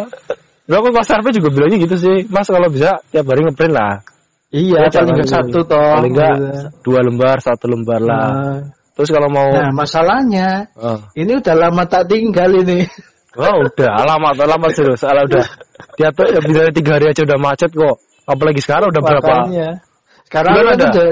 Lo 0.65 0.73
aku 0.73 0.89
pas 0.89 1.05
RP 1.05 1.35
juga 1.35 1.49
bilangnya 1.51 1.77
gitu 1.77 1.95
sih. 1.95 2.17
Mas 2.25 2.47
kalau 2.47 2.71
bisa 2.71 3.01
tiap 3.11 3.27
hari 3.27 3.43
ngeprint 3.43 3.73
lah. 3.75 4.01
Iya, 4.49 4.87
Ya, 4.87 4.89
paling 4.89 5.13
nggak 5.19 5.27
jangan- 5.27 5.51
satu 5.51 5.59
toh. 5.67 5.93
Paling 5.99 6.13
enggak 6.15 6.35
Gitu. 6.39 6.51
dua 6.85 6.99
lembar, 7.03 7.37
satu 7.43 7.65
lembar 7.67 7.99
lah. 7.99 8.27
Nah, 8.31 8.59
Terus 8.95 9.11
kalau 9.11 9.27
mau 9.27 9.51
nah, 9.51 9.75
masalahnya 9.75 10.71
Oh. 10.79 11.03
ini 11.19 11.35
udah 11.35 11.55
lama 11.59 11.83
tak 11.83 12.07
tinggal 12.07 12.47
ini. 12.55 12.87
Oh 13.35 13.55
udah 13.67 13.89
alamat 13.99 14.35
alamat 14.39 14.71
serius 14.71 15.03
Alah 15.03 15.27
udah 15.27 15.43
dia 15.99 16.07
tuh 16.15 16.23
ya 16.31 16.39
bisa 16.39 16.71
tiga 16.71 16.95
hari 16.99 17.11
aja 17.11 17.21
udah 17.27 17.35
macet 17.35 17.71
kok 17.71 17.99
apalagi 18.25 18.59
sekarang 18.63 18.89
udah 18.95 19.03
berapa 19.03 19.33
Makanya. 19.45 19.69
Sekarang 20.25 20.51
Bulan 20.55 20.65
kan 20.65 20.75
ada? 20.79 20.87
udah 20.89 21.07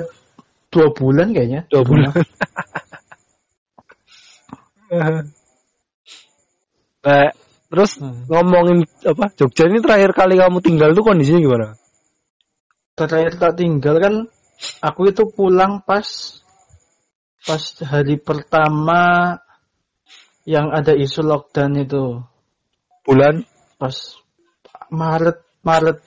dua 0.73 0.87
bulan 0.89 1.27
kayaknya. 1.35 1.61
dua 1.69 1.83
bulan 1.85 2.11
eh, 7.03 7.29
terus 7.69 7.91
Hmm. 7.97 8.25
ngomongin 8.29 8.85
apa 9.03 9.25
Jogja 9.35 9.65
ini 9.65 9.81
terakhir 9.81 10.13
kali 10.13 10.37
kamu 10.37 10.57
tinggal 10.61 10.93
tuh 10.93 11.03
kondisinya 11.03 11.41
gimana 11.41 11.67
Terakhir 12.93 13.41
tak 13.41 13.57
tinggal 13.57 13.97
kan 13.97 14.13
aku 14.85 15.09
itu 15.09 15.25
pulang 15.33 15.81
pas 15.81 16.05
pas 17.43 17.63
hari 17.83 18.21
pertama 18.21 19.35
yang 20.43 20.71
ada 20.71 20.91
isu 20.91 21.23
lockdown 21.23 21.79
itu. 21.79 22.19
Bulan? 23.03 23.43
Pas 23.79 23.95
Maret 24.91 25.39
Maret. 25.63 25.97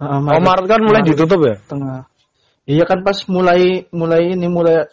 Ah, 0.00 0.18
oh 0.18 0.40
Maret. 0.42 0.64
Kan 0.70 0.80
mulai 0.82 1.02
Maret 1.02 1.10
ditutup 1.14 1.40
ya? 1.42 1.56
tengah. 1.66 2.00
Iya 2.70 2.84
kan 2.86 3.02
pas 3.02 3.18
mulai 3.26 3.90
mulai 3.90 4.38
ini 4.38 4.46
mulai 4.46 4.86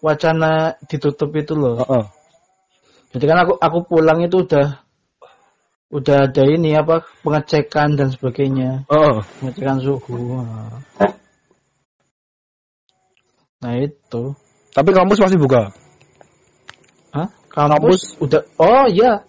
wacana 0.00 0.80
ditutup 0.88 1.28
itu 1.36 1.52
loh. 1.52 1.84
Heeh. 1.84 2.04
jadi 3.08 3.24
kan 3.24 3.38
aku 3.44 3.52
aku 3.56 3.78
pulang 3.88 4.20
itu 4.20 4.44
udah 4.44 4.80
udah 5.88 6.28
ada 6.28 6.44
ini 6.44 6.76
apa 6.76 7.04
pengecekan 7.20 7.96
dan 7.96 8.08
sebagainya. 8.12 8.88
Heeh. 8.88 9.16
pengecekan 9.40 9.78
suhu 9.84 10.40
Nah. 10.40 10.80
nah 13.60 13.72
itu. 13.76 14.32
Tapi 14.72 14.90
kampus 14.94 15.20
masih 15.20 15.40
buka 15.40 15.72
Hah? 17.54 17.66
kampus 17.72 18.16
udah 18.20 18.42
oh 18.60 18.86
iya 18.88 19.24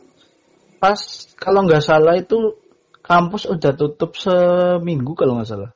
pas 0.79 0.99
kalau 1.35 1.65
nggak 1.67 1.83
salah 1.83 2.15
itu 2.19 2.55
kampus 3.01 3.49
udah 3.49 3.71
tutup 3.73 4.13
seminggu 4.15 5.17
kalau 5.17 5.39
nggak 5.39 5.49
salah 5.49 5.71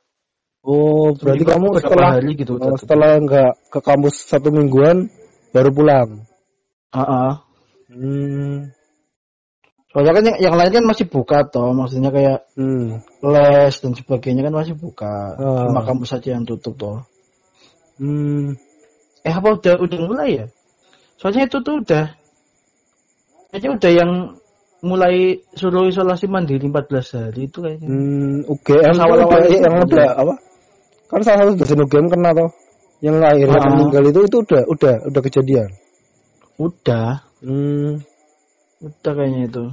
oh 0.64 1.12
berarti 1.18 1.44
Seminggu 1.44 1.50
kamu 1.50 1.66
setelah 1.82 2.08
hari 2.14 2.30
gitu 2.38 2.52
oh, 2.56 2.76
setelah 2.78 3.10
nggak 3.20 3.52
ke 3.68 3.78
kampus 3.82 4.14
satu 4.28 4.48
mingguan 4.54 5.08
baru 5.52 5.70
pulang 5.74 6.10
Ah, 6.94 7.02
ah. 7.02 7.32
hmm. 7.90 8.70
soalnya 9.90 10.12
kan 10.14 10.24
yang, 10.30 10.38
yang 10.50 10.54
lain 10.54 10.70
kan 10.72 10.84
masih 10.86 11.06
buka 11.10 11.42
toh 11.50 11.74
maksudnya 11.74 12.14
kayak 12.14 12.46
Hmm. 12.54 13.02
les 13.18 13.74
dan 13.82 13.92
sebagainya 13.98 14.46
kan 14.46 14.54
masih 14.54 14.78
buka 14.78 15.34
Ah. 15.34 15.66
cuma 15.66 15.82
kampus 15.82 16.14
saja 16.14 16.38
yang 16.38 16.46
tutup 16.46 16.78
toh 16.78 16.98
Hmm. 17.98 18.54
eh 19.22 19.34
apa 19.34 19.58
udah 19.58 19.74
udah 19.82 19.98
mulai 20.06 20.30
ya 20.38 20.46
soalnya 21.18 21.46
itu 21.46 21.58
tuh 21.62 21.82
udah 21.82 22.14
kayaknya 23.54 23.70
udah 23.70 23.92
yang 23.94 24.10
mulai 24.82 25.14
suruh 25.54 25.86
isolasi 25.86 26.26
mandiri 26.26 26.66
14 26.66 26.90
hari 27.14 27.46
itu 27.46 27.62
kayaknya 27.62 27.86
Hmm, 27.86 28.42
UGM 28.44 28.82
Pas 28.82 28.92
tuh 28.92 29.04
awal-awal 29.06 29.30
udah- 29.30 29.46
itu 29.46 29.62
yang 29.62 29.76
udah. 29.78 30.10
apa? 30.12 30.34
Kan 31.06 31.20
salah 31.22 31.38
satu 31.40 31.52
dosen 31.54 31.78
UGM 31.80 32.06
kena 32.10 32.30
toh. 32.34 32.50
Yang 32.98 33.14
akhirnya 33.22 33.58
Ah. 33.58 33.68
meninggal 33.70 34.02
itu 34.04 34.20
itu 34.24 34.36
udah 34.42 34.62
udah 34.66 34.94
udah 35.06 35.20
kejadian. 35.22 35.70
udah 36.54 37.08
Hmm. 37.38 37.98
udah 38.78 39.12
kayaknya 39.12 39.42
itu 39.44 39.64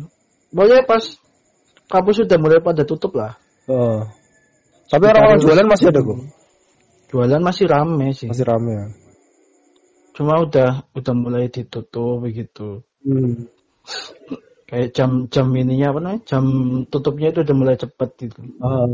pokoknya 0.50 0.82
pas 0.84 1.04
kampus 1.86 2.16
sudah 2.22 2.38
mulai 2.38 2.58
pada 2.58 2.82
tutup 2.82 3.14
lah. 3.14 3.38
Oh. 3.66 4.02
Tapi 4.86 5.04
orang-orang 5.06 5.40
jualan 5.40 5.66
masih 5.66 5.88
ada 5.90 6.02
kok. 6.02 6.20
Jualan 7.08 7.42
masih 7.42 7.66
rame 7.66 8.08
sih. 8.12 8.28
Masih 8.28 8.44
rame 8.44 8.72
ya. 8.72 8.86
Cuma 10.12 10.40
udah 10.40 10.84
udah 10.92 11.14
mulai 11.14 11.48
ditutup 11.48 12.20
begitu. 12.20 12.84
Hmm. 13.02 13.48
Kayak 14.72 14.90
jam 14.96 15.28
jam 15.28 15.52
ininya 15.52 15.92
apa 15.92 16.00
namanya? 16.00 16.22
Jam 16.24 16.46
tutupnya 16.88 17.36
itu 17.36 17.44
udah 17.44 17.56
mulai 17.56 17.76
cepet 17.76 18.10
gitu. 18.24 18.40
Ah. 18.64 18.88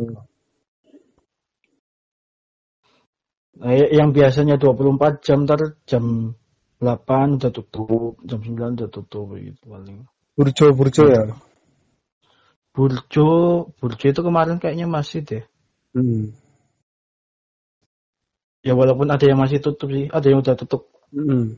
Nah, 3.58 3.74
ya- 3.74 3.92
yang 3.94 4.10
biasanya 4.14 4.58
24 4.62 5.22
jam 5.26 5.46
ntar 5.46 5.78
jam 5.90 6.34
8 6.78 7.42
udah 7.42 7.50
tutup, 7.50 8.22
jam 8.22 8.40
9 8.42 8.78
udah 8.78 8.90
tutup 8.90 9.34
begitu 9.34 9.62
paling. 9.66 10.06
Burjo 10.38 10.66
burjo 10.78 11.04
ya. 11.10 11.24
Burjo, 12.78 13.30
Burjo 13.82 14.06
itu 14.06 14.22
kemarin 14.22 14.62
kayaknya 14.62 14.86
masih 14.86 15.26
deh. 15.26 15.44
Hmm. 15.98 16.30
Ya 18.62 18.78
walaupun 18.78 19.10
ada 19.10 19.26
yang 19.26 19.42
masih 19.42 19.58
tutup 19.58 19.90
sih, 19.90 20.06
ada 20.14 20.26
yang 20.30 20.46
udah 20.46 20.54
tutup. 20.54 20.86
Hmm. 21.10 21.58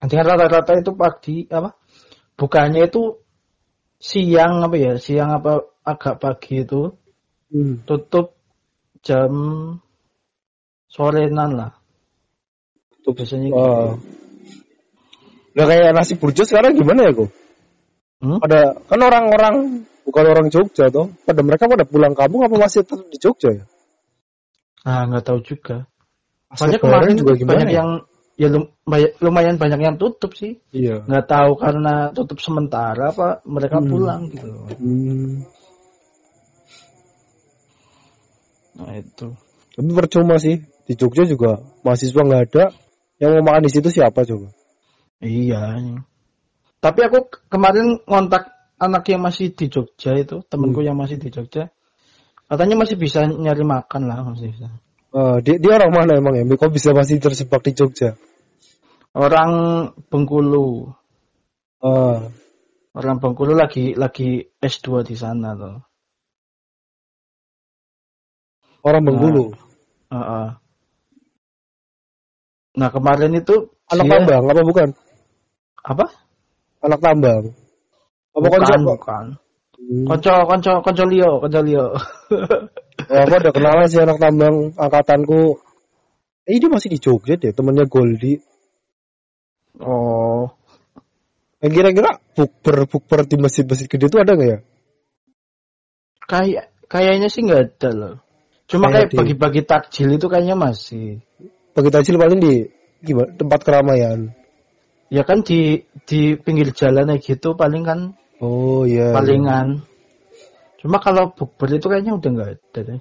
Kan 0.00 0.08
rata-rata 0.08 0.72
itu 0.80 0.96
pagi 0.96 1.44
apa? 1.52 1.76
Bukannya 2.40 2.88
itu 2.88 3.20
siang 4.00 4.64
apa 4.64 4.76
ya? 4.80 4.92
Siang 4.96 5.28
apa 5.28 5.68
agak 5.84 6.16
pagi 6.20 6.64
itu 6.64 6.96
Hmm. 7.50 7.82
tutup 7.82 8.38
jam 9.02 9.32
sorenan 10.86 11.50
lah. 11.58 11.72
Tutup. 13.02 13.26
Biasanya 13.26 13.50
gitu. 13.50 13.58
Oh. 13.58 13.98
Nah 15.58 15.64
kayak 15.66 15.90
nasi 15.98 16.14
burjo 16.14 16.46
sekarang 16.46 16.78
gimana 16.78 17.10
ya 17.10 17.12
kok? 17.12 17.30
Hmm? 18.22 18.38
Pada 18.38 18.78
kan 18.86 19.00
orang-orang 19.02 19.82
bukan 20.06 20.24
orang 20.30 20.46
Jogja 20.46 20.94
toh. 20.94 21.10
Pada 21.26 21.42
mereka 21.42 21.66
pada 21.66 21.82
pulang 21.82 22.14
kampung 22.14 22.46
apa 22.46 22.54
masih 22.54 22.86
tetap 22.86 23.02
di 23.10 23.18
Jogja 23.18 23.50
ya? 23.50 23.64
Ah 24.86 25.10
nggak 25.10 25.26
tahu 25.26 25.42
juga. 25.42 25.90
Soalnya 26.54 26.78
kemarin 26.78 27.18
juga 27.18 27.34
gimana 27.34 27.66
banyak 27.66 27.70
ya? 27.70 27.76
yang 27.82 27.90
ya 28.40 28.48
lumayan 29.20 29.60
banyak 29.60 29.80
yang 29.84 29.96
tutup 30.00 30.32
sih. 30.32 30.56
Iya. 30.72 31.04
Nggak 31.04 31.26
tahu 31.28 31.50
karena 31.60 32.08
tutup 32.16 32.40
sementara 32.40 33.12
apa 33.12 33.44
mereka 33.44 33.84
Hmm. 33.84 33.88
pulang 33.92 34.20
gitu. 34.32 34.48
Hmm. 34.80 35.44
Nah 38.80 38.96
itu. 38.96 39.28
Tapi 39.76 39.90
percuma 39.92 40.40
sih 40.40 40.64
di 40.88 40.96
Jogja 40.96 41.28
juga 41.28 41.60
mahasiswa 41.84 42.16
nggak 42.24 42.42
ada. 42.48 42.64
Yang 43.20 43.30
mau 43.44 43.52
makan 43.52 43.68
di 43.68 43.72
situ 43.76 43.88
siapa 43.92 44.24
coba? 44.24 44.48
Iya. 45.20 45.76
Tapi 46.80 47.00
aku 47.04 47.28
ke- 47.28 47.44
kemarin 47.52 48.00
ngontak 48.08 48.48
anak 48.80 49.04
yang 49.12 49.20
masih 49.20 49.52
di 49.52 49.68
Jogja 49.68 50.16
itu, 50.16 50.40
temenku 50.48 50.80
yang 50.80 50.96
masih 50.96 51.20
di 51.20 51.28
Jogja. 51.28 51.68
Katanya 52.48 52.80
masih 52.80 52.96
bisa 52.96 53.28
nyari 53.28 53.60
makan 53.60 54.08
lah, 54.08 54.24
masih 54.24 54.48
bisa. 54.56 54.72
Eh, 55.12 55.36
dia, 55.44 55.60
dia 55.60 55.72
orang 55.76 55.92
mana 55.92 56.12
emang 56.16 56.32
ya? 56.40 56.48
Kok 56.48 56.72
bisa 56.72 56.96
masih 56.96 57.20
terjebak 57.20 57.60
di 57.60 57.76
Jogja? 57.76 58.16
Orang 59.10 59.52
Bengkulu, 60.06 60.86
Eh, 61.80 62.16
orang 62.94 63.16
Bengkulu 63.18 63.56
lagi 63.56 63.96
lagi 63.96 64.44
S2 64.60 65.02
di 65.02 65.16
sana 65.18 65.56
tuh. 65.56 65.76
orang 68.80 69.02
Bengkulu. 69.04 69.44
Heeh. 70.08 70.46
Nah 72.80 72.88
kemarin 72.88 73.34
itu 73.36 73.76
Anak 73.90 74.04
dia- 74.06 74.12
tambang 74.22 74.42
apa 74.46 74.62
bukan? 74.62 74.88
apa? 75.84 76.06
Anak 76.80 77.00
tambang. 77.02 77.44
Apa 78.30 78.38
bukan, 78.46 78.60
konco? 78.62 78.78
bukan. 78.94 79.24
Hmm. 79.80 80.04
Konco, 80.06 80.32
konco, 80.46 80.72
konco 80.86 81.04
Leo, 81.04 81.30
konco 81.42 81.60
Leo. 81.60 81.86
Oh, 83.10 83.20
aku 83.26 83.34
ada 83.36 83.50
kenalan 83.50 83.88
sih 83.90 84.00
anak 84.00 84.20
tambang 84.20 84.70
angkatanku. 84.76 85.58
Eh, 86.46 86.56
dia 86.60 86.68
masih 86.70 86.92
di 86.94 86.98
Jogja 87.00 87.34
deh, 87.36 87.50
temennya 87.52 87.84
Goldi. 87.84 88.38
Oh, 89.82 90.54
Eh, 91.60 91.68
kira-kira 91.68 92.16
bukber 92.32 92.88
bukber 92.88 93.28
di 93.28 93.36
masjid-masjid 93.36 93.84
gede 93.84 94.08
itu 94.08 94.16
ada 94.16 94.32
nggak 94.32 94.48
ya? 94.48 94.58
kayak 96.30 96.64
kayaknya 96.86 97.28
sih 97.28 97.42
nggak 97.42 97.62
ada 97.76 97.90
loh. 97.90 98.14
Cuma 98.70 98.86
Kayak 98.94 99.18
bagi-bagi 99.18 99.62
takjil 99.66 100.14
itu 100.14 100.30
kayaknya 100.30 100.54
masih. 100.54 101.18
Bagi 101.74 101.90
tajil 101.90 102.16
paling 102.16 102.38
di 102.38 102.54
gimana 103.02 103.34
tempat 103.34 103.60
keramaian. 103.66 104.30
Ya 105.10 105.26
kan 105.26 105.42
di 105.42 105.82
di 106.06 106.38
pinggir 106.38 106.70
jalan 106.70 107.10
kayak 107.10 107.22
gitu 107.26 107.58
paling 107.58 107.82
kan 107.82 108.14
Oh 108.38 108.86
iya. 108.86 109.10
palingan. 109.10 109.82
Cuma 110.80 111.02
kalau 111.02 111.34
bukber 111.34 111.76
itu 111.76 111.90
kayaknya 111.90 112.14
udah 112.14 112.30
nggak 112.30 112.50
ada 112.56 112.80
deh. 112.86 113.00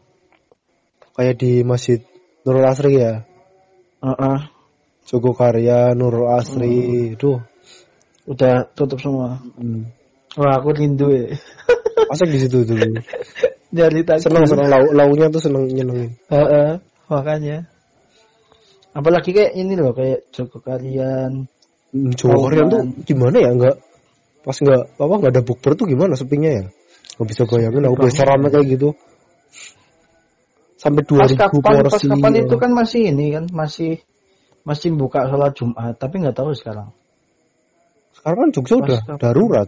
Kayak 1.16 1.36
di 1.38 1.52
Masjid 1.62 2.02
Nurul 2.44 2.66
Asri 2.66 2.98
ya. 2.98 3.24
Heeh. 5.10 5.18
Jogokarya, 5.18 5.98
Nurul 5.98 6.30
Asri. 6.30 7.18
Duh. 7.18 7.42
udah 8.30 8.70
tutup 8.78 9.02
semua. 9.02 9.42
Hmm. 9.58 9.90
Wah 10.38 10.62
aku 10.62 10.70
rindu 10.78 11.10
ya. 11.18 11.34
Asik 12.14 12.30
di 12.30 12.38
situ 12.46 12.62
dulu. 12.70 13.02
Nyari 13.74 14.06
takjil. 14.06 14.30
Seneng 14.30 14.46
seneng 14.46 14.70
lau 14.70 14.86
launya 14.94 15.34
tuh 15.34 15.42
seneng 15.42 15.66
nyenengin. 15.66 16.14
Heeh, 16.30 16.78
makanya. 17.10 17.66
Apalagi 18.94 19.34
kayak 19.34 19.58
ini 19.58 19.74
loh 19.74 19.98
kayak 19.98 20.30
Joko 20.30 20.62
Kalian. 20.62 21.50
Hmm, 21.90 22.12
Jogokarya 22.14 22.70
tuh 22.70 22.82
gimana 23.02 23.38
ya? 23.42 23.50
Enggak 23.50 23.76
pas 24.46 24.56
nggak 24.56 24.82
apa 25.02 25.14
nggak 25.20 25.34
ada 25.34 25.44
bukber 25.46 25.74
tuh 25.74 25.90
gimana 25.90 26.14
sepinya 26.14 26.50
ya? 26.54 26.64
Gak 27.18 27.28
bisa 27.28 27.44
bayangin 27.50 27.84
aku 27.90 27.98
biasa 27.98 28.22
rame 28.30 28.48
kayak 28.54 28.68
gitu. 28.78 28.90
Sampai 30.80 31.04
Pas 31.04 31.28
2000 31.28 31.36
kapan 31.36 31.74
pas 31.84 31.92
porsi. 31.98 32.08
kapan 32.08 32.34
itu 32.46 32.56
kan 32.56 32.72
masih 32.72 33.02
ini 33.12 33.26
kan 33.36 33.46
masih 33.52 34.00
masih 34.70 34.94
buka 34.94 35.26
sholat 35.26 35.58
Jumat 35.58 35.98
tapi 35.98 36.22
nggak 36.22 36.38
tahu 36.38 36.54
sekarang. 36.54 36.94
Sekarang 38.14 38.38
kan 38.38 38.50
Jogja 38.54 38.74
Pas 38.78 38.86
udah 38.86 39.00
kapan? 39.02 39.18
darurat. 39.18 39.68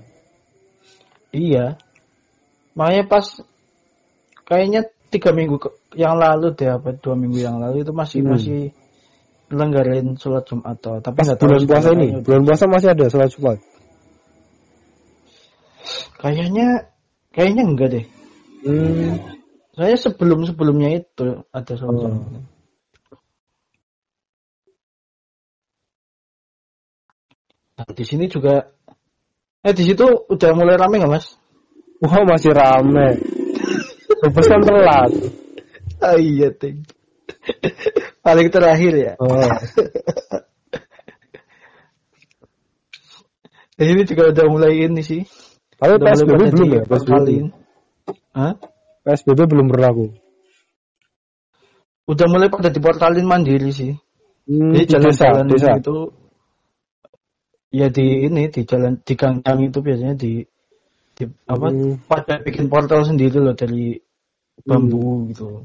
Iya. 1.33 1.65
Makanya 2.77 3.03
pas 3.09 3.25
kayaknya 4.45 4.81
tiga 5.09 5.33
minggu 5.33 5.57
ke- 5.57 5.75
yang 5.97 6.15
lalu 6.15 6.53
deh 6.53 6.69
apa 6.69 6.93
dua 6.95 7.17
minggu 7.17 7.39
yang 7.41 7.57
lalu 7.57 7.81
itu 7.81 7.91
masih 7.91 8.21
Hmm. 8.21 8.37
masih 8.37 8.61
lenggarin 9.51 10.15
sholat 10.15 10.45
Jumat 10.47 10.79
atau 10.79 11.01
tapi 11.03 11.17
nggak 11.25 11.35
tahu 11.35 11.47
bulan 11.49 11.63
puasa 11.67 11.89
ini, 11.91 11.97
kayaknya- 12.07 12.23
bulan 12.23 12.41
puasa 12.47 12.63
masih 12.69 12.87
ada 12.93 13.05
sholat 13.09 13.29
Jumat. 13.33 13.57
Kayaknya 16.21 16.67
kayaknya 17.33 17.63
enggak 17.65 17.89
deh. 17.91 18.05
Hmm. 18.61 19.17
Saya 19.71 19.95
sebelum 19.97 20.45
sebelumnya 20.45 21.01
itu 21.01 21.41
ada 21.49 21.73
sholat 21.73 21.95
Oh. 21.97 22.01
Jumat. 22.07 22.43
Nah, 27.81 27.97
di 27.97 28.05
sini 28.05 28.29
juga 28.29 28.61
eh 29.65 29.73
di 29.73 29.81
situ 29.89 30.05
udah 30.05 30.51
mulai 30.53 30.77
rame 30.77 31.01
nggak 31.01 31.09
mas? 31.09 31.33
Wah 31.97 32.21
masih 32.29 32.53
rame. 32.53 33.17
Pesan 34.21 34.61
telat. 34.61 35.09
Ah 35.97 36.13
iya 36.21 36.53
ting. 36.53 36.85
Paling 38.21 38.53
terakhir 38.53 38.93
ya. 38.93 39.13
Oh. 39.17 39.33
Di 43.73 43.83
sini 43.89 44.05
juga 44.05 44.29
udah 44.29 44.45
mulai 44.45 44.85
ini 44.85 45.01
sih. 45.01 45.25
Tapi 45.81 45.97
PSBB 45.97 46.53
belum 46.53 46.69
ya? 46.69 46.83
PSBB. 46.85 47.29
Hah? 48.37 48.53
PSBB 49.01 49.49
belum 49.49 49.73
berlaku. 49.73 50.13
Udah 52.05 52.29
mulai 52.29 52.53
pada 52.53 52.69
diportalin 52.69 53.25
mandiri 53.25 53.73
sih. 53.73 53.97
Hmm, 54.45 54.69
Jadi 54.69 54.85
di 54.85 54.91
jalan-jalan 54.93 55.49
itu 55.81 56.20
ya 57.71 57.87
di 57.87 58.27
ini 58.27 58.51
di 58.51 58.61
jalan 58.67 58.99
di 58.99 59.13
gang-gang 59.15 59.59
itu 59.63 59.79
biasanya 59.79 60.15
di, 60.19 60.43
di 61.15 61.23
apa 61.47 61.67
Hmm. 61.71 62.03
pada 62.03 62.43
bikin 62.43 62.67
portal 62.67 63.07
sendiri 63.07 63.39
loh 63.39 63.55
dari 63.55 63.95
bambu 64.67 65.31
gitu. 65.31 65.63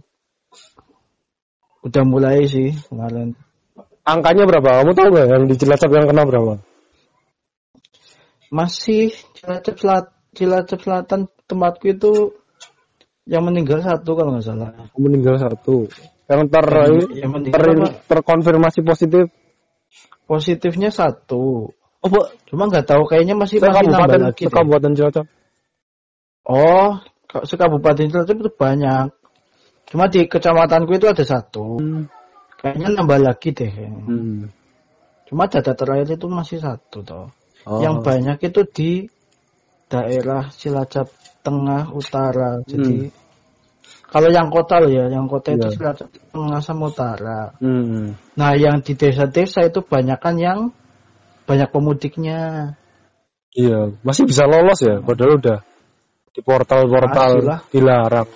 Udah 1.82 2.02
mulai 2.06 2.46
sih 2.46 2.74
kemarin. 2.86 3.34
Angkanya 4.06 4.46
berapa? 4.46 4.82
Kamu 4.82 4.94
tahu 4.94 5.08
nggak 5.10 5.26
yang 5.34 5.44
di 5.50 5.54
Cilacap 5.58 5.90
yang 5.90 6.06
kena 6.06 6.22
berapa? 6.22 6.62
Masih 8.54 9.10
Cilacap 9.34 9.74
Selatan, 9.82 10.14
Cilacap 10.34 10.78
Selatan 10.82 11.20
tempatku 11.50 11.86
itu 11.90 12.12
yang 13.26 13.42
meninggal 13.42 13.82
satu 13.82 14.14
kalau 14.14 14.38
nggak 14.38 14.46
salah. 14.46 14.70
Meninggal 14.94 15.42
satu. 15.42 15.90
Yang 16.26 16.42
ter, 16.50 16.66
Yang- 16.70 17.10
yang 17.18 17.30
meninggal 17.34 17.58
ter- 17.58 17.74
apa? 17.74 17.88
terkonfirmasi 18.06 18.80
positif. 18.86 19.26
Positifnya 20.26 20.90
satu. 20.90 21.70
Oh, 22.06 22.08
Bu, 22.08 22.22
Cuma 22.46 22.70
nggak 22.70 22.86
tahu 22.86 23.02
kayaknya 23.10 23.34
masih 23.34 23.58
masih 23.58 23.74
kabupaten, 23.82 24.20
lagi. 24.30 24.44
kabupaten 24.46 24.92
Cilacap. 24.94 25.26
Oh, 26.46 27.02
ka- 27.26 27.42
sekabupaten 27.42 28.06
Cilacap 28.06 28.36
itu 28.38 28.50
banyak. 28.54 29.06
Cuma 29.90 30.06
di 30.06 30.30
kecamatanku 30.30 30.94
itu 30.94 31.10
ada 31.10 31.24
satu. 31.26 31.82
Hmm. 31.82 32.06
Kayaknya 32.62 32.88
nambah 33.02 33.18
lagi 33.18 33.50
deh. 33.50 33.70
daerah 39.90 40.46
Cilacap 40.54 41.10
Tengah 41.42 41.90
Utara. 41.90 42.62
Jadi 42.62 43.10
kalau 44.06 44.30
yang 44.30 44.50
kota 44.54 44.78
loh 44.78 44.90
ya, 44.90 45.10
yang 45.10 45.26
kota 45.26 45.58
itu 45.58 45.66
Iya. 45.66 45.74
Cilacap 45.74 46.08
Tengah 46.30 46.60
sama 46.62 46.84
Utara. 46.90 47.40
Hmm. 47.58 48.14
Nah, 48.38 48.50
yang 48.54 48.78
di 48.86 48.94
desa-desa 48.94 49.66
itu 49.66 49.82
banyakan 49.82 50.34
yang 50.38 50.58
banyak 51.46 51.68
pemudiknya. 51.70 52.38
Iya, 53.56 53.96
masih 54.04 54.28
bisa 54.28 54.44
lolos 54.44 54.84
ya, 54.84 55.00
padahal 55.00 55.40
udah 55.40 55.58
di 56.36 56.40
portal-portal 56.44 57.64
dilarang. 57.72 58.28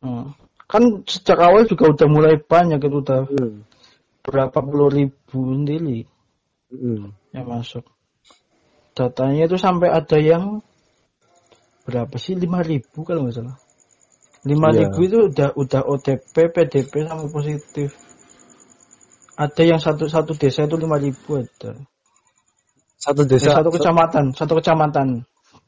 Hmm. 0.00 0.32
Kan 0.64 1.04
sejak 1.04 1.36
awal 1.36 1.68
juga 1.68 1.92
udah 1.92 2.08
mulai 2.08 2.34
banyak 2.40 2.80
itu 2.80 2.96
udah 3.04 3.28
Hmm. 3.28 3.68
berapa 4.24 4.58
puluh 4.64 4.88
ribu 4.88 5.38
sendiri 5.54 6.08
Hmm. 6.72 7.12
yang 7.36 7.46
masuk. 7.46 7.84
Datanya 8.96 9.44
itu 9.44 9.60
sampai 9.60 9.92
ada 9.92 10.16
yang 10.16 10.64
berapa 11.84 12.16
sih? 12.16 12.32
5000 12.34 13.04
kalau 13.04 13.28
nggak 13.28 13.36
salah. 13.36 13.56
5000 14.42 14.96
Iya. 14.96 15.06
itu 15.06 15.18
udah 15.30 15.48
udah 15.54 15.82
OTP, 15.84 16.34
PDP 16.50 16.92
sama 17.04 17.28
positif. 17.28 17.92
Ada 19.36 19.62
yang 19.68 19.80
satu 19.82 20.08
satu 20.08 20.32
desa 20.32 20.64
itu 20.64 20.80
5000 20.80 21.44
ada. 21.44 21.76
Satu 22.96 23.22
desa, 23.28 23.60
satu 23.60 23.70
kecamatan, 23.70 24.32
satu 24.32 24.56
kecamatan. 24.56 25.22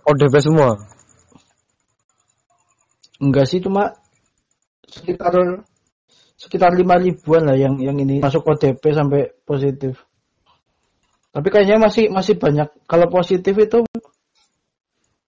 ODP 0.08 0.34
semua. 0.40 0.80
Enggak 3.20 3.46
sih 3.50 3.60
cuma 3.60 3.92
sekitar 4.88 5.62
sekitar 6.38 6.72
lima 6.72 6.96
ribuan 6.96 7.44
lah 7.44 7.58
yang 7.58 7.76
yang 7.82 7.98
ini 8.00 8.24
masuk 8.24 8.46
ODP 8.48 8.80
sampai 8.94 9.28
positif. 9.44 10.00
Tapi 11.28 11.48
kayaknya 11.52 11.76
masih 11.76 12.08
masih 12.08 12.40
banyak. 12.40 12.72
Kalau 12.88 13.06
positif 13.12 13.52
itu 13.60 13.84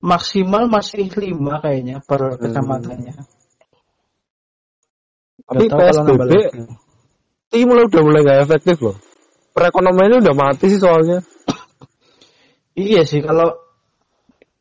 maksimal 0.00 0.64
masih 0.66 1.12
lima 1.20 1.60
kayaknya 1.60 2.00
per 2.00 2.40
kecamatannya. 2.40 3.14
Tapi 5.44 5.66
PSBB 5.66 6.32
ini 7.50 7.64
mulai 7.66 7.84
udah 7.90 8.02
mulai 8.06 8.20
gak 8.22 8.40
efektif 8.46 8.76
loh. 8.78 8.96
Perekonomiannya 9.50 10.22
udah 10.22 10.34
mati 10.38 10.70
sih 10.70 10.78
soalnya. 10.78 11.18
Iya 12.78 13.02
sih 13.02 13.20
kalau 13.20 13.58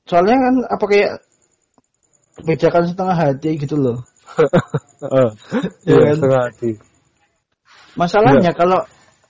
soalnya 0.10 0.38
kan 0.42 0.56
apa 0.66 0.86
kayak 0.90 1.12
kebijakan 2.40 2.84
setengah 2.90 3.16
hati 3.18 3.60
gitu 3.60 3.76
loh. 3.78 3.98
Heeh. 5.04 5.30
Iya 5.88 5.94
Iya, 5.94 6.00
kan? 6.06 6.16
setengah 6.18 6.42
hati. 6.50 6.72
Masalahnya 8.00 8.52
kalau 8.56 8.80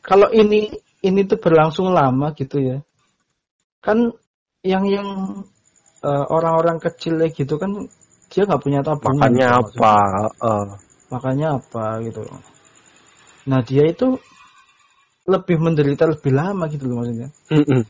kalau 0.05 0.27
ini 0.29 0.69
ini 1.01 1.21
tuh 1.25 1.39
berlangsung 1.41 1.89
lama 1.91 2.31
gitu 2.37 2.61
ya. 2.61 2.77
Kan 3.81 4.13
yang 4.63 4.85
yang 4.87 5.07
eh, 6.03 6.25
orang-orang 6.29 6.77
kecil 6.79 7.19
gitu 7.31 7.55
kan 7.57 7.87
dia 8.29 8.45
nggak 8.45 8.61
punya 8.61 8.79
tabungan. 8.85 9.17
Makanya 9.17 9.47
gitu 9.47 9.57
apa? 9.57 9.93
maksudnya. 9.95 10.29
Heeh. 10.39 10.65
Makanya 11.09 11.47
apa 11.57 11.85
gitu. 12.05 12.21
Nah 13.49 13.59
dia 13.65 13.83
itu 13.89 14.19
lebih 15.29 15.57
menderita 15.61 16.09
lebih 16.09 16.31
lama 16.33 16.65
gitu 16.69 16.89
loh 16.89 17.01
maksudnya. 17.01 17.29
Mm-mm. 17.53 17.81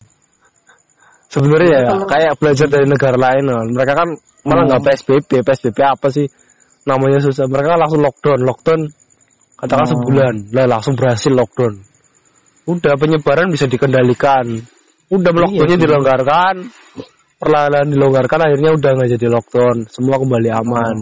Sebenarnya 1.30 1.68
ya 1.70 1.82
kayak 2.10 2.32
belajar 2.42 2.66
dari 2.66 2.86
negara 2.90 3.14
lain 3.14 3.44
loh. 3.46 3.62
Mereka 3.70 3.92
kan 3.94 4.08
malah 4.42 4.64
nggak 4.66 4.80
Hmm. 4.82 4.88
PSBB, 4.90 5.30
PSBB 5.46 5.78
apa 5.86 6.06
sih 6.10 6.26
namanya 6.90 7.22
susah. 7.22 7.46
Mereka 7.46 7.78
kan 7.78 7.80
langsung 7.80 8.02
lockdown, 8.02 8.40
lockdown 8.42 8.80
katakan 9.54 9.86
Hmm. 9.86 9.92
sebulan, 9.94 10.34
lah 10.50 10.66
langsung 10.66 10.98
berhasil 10.98 11.30
lockdown. 11.30 11.86
Udah 12.66 12.98
penyebaran 12.98 13.46
bisa 13.54 13.70
dikendalikan. 13.70 14.58
Udah 15.10 15.30
lockdownnya 15.30 15.78
sih. 15.78 15.82
dilonggarkan, 15.86 16.54
perlahan 17.38 17.86
dilonggarkan 17.94 18.38
akhirnya 18.50 18.70
udah 18.74 18.90
nggak 18.98 19.10
jadi 19.14 19.26
lockdown, 19.30 19.76
semua 19.86 20.18
kembali 20.18 20.50
aman. 20.50 20.96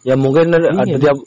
Ya 0.00 0.16
mungkin 0.16 0.48
ada 0.48 0.80
Iya. 0.80 0.96
tiap 0.96 1.18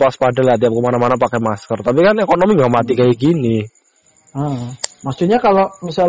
waspada 0.00 0.40
lah 0.40 0.56
tiap 0.56 0.72
ke 0.72 0.80
mana-mana 0.80 1.20
pakai 1.20 1.40
masker. 1.44 1.84
Tapi 1.84 2.00
kan 2.00 2.16
ekonomi 2.16 2.56
nggak 2.56 2.72
mati 2.72 2.92
kayak 2.96 3.20
gini. 3.20 3.60
Ah, 4.32 4.72
maksudnya 5.04 5.36
kalau 5.36 5.68
misal 5.84 6.08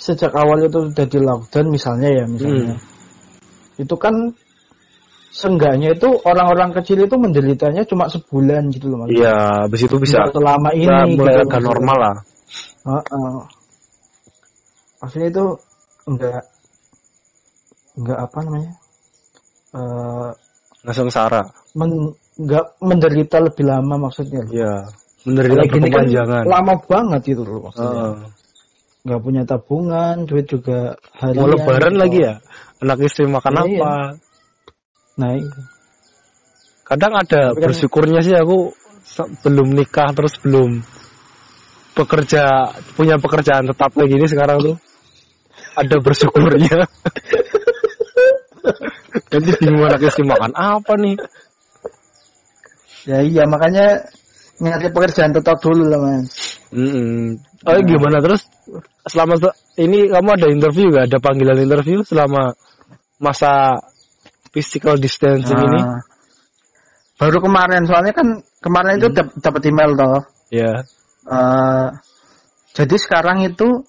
sejak 0.00 0.32
awal 0.32 0.64
itu 0.64 0.88
udah 0.88 1.06
di 1.06 1.18
lockdown 1.20 1.66
misalnya 1.68 2.08
ya 2.08 2.24
misalnya, 2.24 2.80
itu 3.76 3.94
kan 4.00 4.32
seenggaknya 5.30 5.94
itu 5.94 6.08
orang-orang 6.26 6.74
kecil 6.74 7.06
itu 7.06 7.16
menderitanya 7.20 7.86
cuma 7.86 8.10
sebulan 8.10 8.72
gitu 8.74 8.90
loh 8.90 9.04
maksudnya. 9.06 9.20
Iya, 9.28 9.36
habis 9.68 9.80
itu 9.86 9.96
bisa 10.00 10.26
selama 10.32 10.70
ini 10.74 10.88
bisa 10.88 11.06
mulai 11.14 11.34
gitu, 11.36 11.44
agak 11.46 11.62
normal 11.62 11.96
lah. 12.00 12.16
Heeh. 12.88 13.34
Maksudnya 15.00 15.28
itu 15.30 15.44
enggak 16.08 16.42
enggak 18.00 18.18
apa 18.24 18.38
namanya? 18.42 18.72
Eh 19.76 20.30
Nggak 20.80 20.96
sengsara. 20.96 21.42
men, 21.76 22.16
enggak 22.40 22.64
menderita 22.80 23.36
lebih 23.38 23.64
lama 23.68 24.08
maksudnya. 24.08 24.42
Iya. 24.48 24.88
Menderita 25.28 25.62
gini 25.68 25.88
kan 25.92 26.04
lama 26.48 26.74
banget 26.88 27.36
itu 27.36 27.42
loh 27.44 27.68
maksudnya. 27.68 28.02
Heeh. 28.16 28.39
Nggak 29.00 29.20
punya 29.24 29.42
tabungan, 29.48 30.28
duit 30.28 30.44
juga 30.44 30.94
harian. 31.16 31.40
Mau 31.40 31.48
lebaran 31.48 31.92
gitu. 31.96 32.00
lagi 32.04 32.18
ya? 32.20 32.34
Anak 32.80 32.98
istri 33.04 33.24
makan 33.24 33.52
Iya, 33.64 33.80
apa? 33.80 33.92
Nah, 35.20 35.30
iya. 35.36 35.52
Kadang 36.84 37.12
ada 37.16 37.40
Tapi 37.52 37.60
kan- 37.60 37.64
bersyukurnya 37.70 38.20
sih 38.20 38.34
aku 38.36 38.72
belum 39.44 39.72
nikah 39.74 40.12
terus 40.12 40.36
belum 40.42 40.84
bekerja 41.96 42.70
punya 42.94 43.18
pekerjaan 43.18 43.66
tetap 43.66 43.90
kayak 43.92 44.08
gini 44.08 44.24
sekarang 44.28 44.58
tuh 44.62 44.76
ada 45.76 45.96
bersyukurnya. 46.00 46.76
Nanti 49.30 49.50
bingung 49.62 49.86
anak 49.86 50.02
istri 50.02 50.26
makan 50.26 50.52
apa 50.52 50.92
nih? 50.98 51.16
Ya 53.08 53.18
iya 53.24 53.42
makanya 53.48 54.04
nyari 54.60 54.92
pekerjaan 54.92 55.32
tetap 55.32 55.56
dulu 55.62 55.88
lah 55.88 55.98
mas. 55.98 56.60
Mm-mm. 56.70 57.38
Oh 57.64 57.80
gimana 57.82 58.20
terus 58.20 58.44
selama 59.06 59.40
se- 59.40 59.58
ini 59.80 60.12
kamu 60.12 60.28
ada 60.36 60.48
interview 60.52 60.92
gak? 60.92 61.08
Ada 61.08 61.18
panggilan 61.22 61.58
interview 61.60 62.04
selama 62.04 62.52
masa 63.20 63.80
physical 64.52 65.00
distancing 65.00 65.56
ini? 65.56 65.80
Nah, 65.80 66.00
baru 67.16 67.38
kemarin 67.40 67.84
soalnya 67.88 68.12
kan 68.16 68.40
kemarin 68.60 69.00
itu 69.00 69.08
dap- 69.12 69.36
dapat 69.40 69.62
email 69.68 69.92
toh. 69.96 70.22
Ya. 70.52 70.84
Eh, 71.30 71.86
jadi 72.76 72.96
sekarang 72.96 73.44
itu 73.44 73.84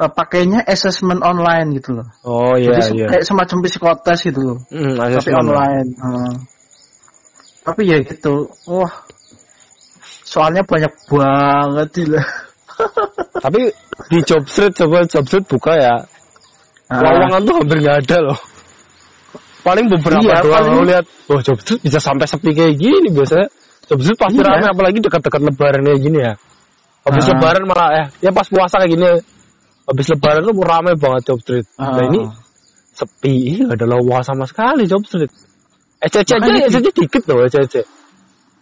eh, 0.00 0.10
pakainya 0.10 0.64
assessment 0.66 1.22
online 1.22 1.78
gitu 1.78 2.00
loh. 2.00 2.08
Oh 2.24 2.54
iya 2.56 2.78
jadi 2.78 2.82
iya. 2.96 3.06
kayak 3.10 3.24
semacam 3.26 3.56
psikotes 3.66 4.18
gitu 4.26 4.40
loh. 4.40 4.58
Hmm, 4.72 4.96
tapi 4.96 5.30
online. 5.34 5.88
Eh, 5.94 6.34
tapi 7.62 7.80
ya 7.86 7.98
gitu. 8.02 8.48
Wah. 8.66 9.06
Soalnya 10.24 10.62
banyak 10.62 10.94
banget 11.10 11.88
gila. 11.90 12.22
Tapi 13.40 13.60
di 14.10 14.18
job 14.22 14.42
street 14.46 14.74
coba 14.76 15.04
job 15.06 15.24
street 15.26 15.46
buka 15.46 15.72
ya. 15.76 15.94
Ah. 16.90 17.00
Lowongan 17.00 17.40
tuh 17.46 17.54
hampir 17.62 17.78
nggak 17.80 17.96
ada 18.06 18.18
loh. 18.30 18.38
Paling 19.60 19.86
beberapa 19.92 20.24
Iya, 20.24 20.40
doang 20.40 20.64
paling- 20.72 20.88
lihat. 20.88 21.04
Oh 21.28 21.40
job 21.40 21.58
street 21.60 21.80
bisa 21.84 22.00
sampai 22.00 22.26
sepi 22.26 22.50
kayak 22.52 22.74
gini 22.76 23.08
biasanya. 23.12 23.48
Job 23.86 24.00
street 24.00 24.18
pasti 24.18 24.40
Iya. 24.40 24.48
ramai 24.48 24.68
apalagi 24.72 24.98
dekat-dekat 24.98 25.40
lebaran 25.44 25.80
kayak 25.84 26.00
gini 26.00 26.18
ya. 26.18 26.32
Habis 27.04 27.24
Ah. 27.24 27.28
lebaran 27.36 27.62
malah 27.68 27.88
eh 27.96 28.06
ya 28.20 28.30
pas 28.32 28.46
puasa 28.48 28.76
kayak 28.80 28.90
gini. 28.92 29.04
Habis 29.86 30.06
lebaran 30.12 30.40
tuh 30.44 30.54
ramai 30.64 30.94
banget 30.96 31.22
job 31.28 31.38
street. 31.44 31.66
Nah 31.78 31.96
Ah. 31.96 32.06
ini 32.08 32.20
sepi, 32.90 33.64
nggak 33.64 33.76
ada 33.80 33.86
lowongan 33.86 34.24
sama 34.24 34.44
sekali 34.44 34.84
job 34.84 35.04
street. 35.06 35.30
ECC 36.00 36.40
aja, 36.40 36.48
ECC 36.64 36.88
dikit 36.96 37.22
loh 37.28 37.44
ECC. 37.44 37.84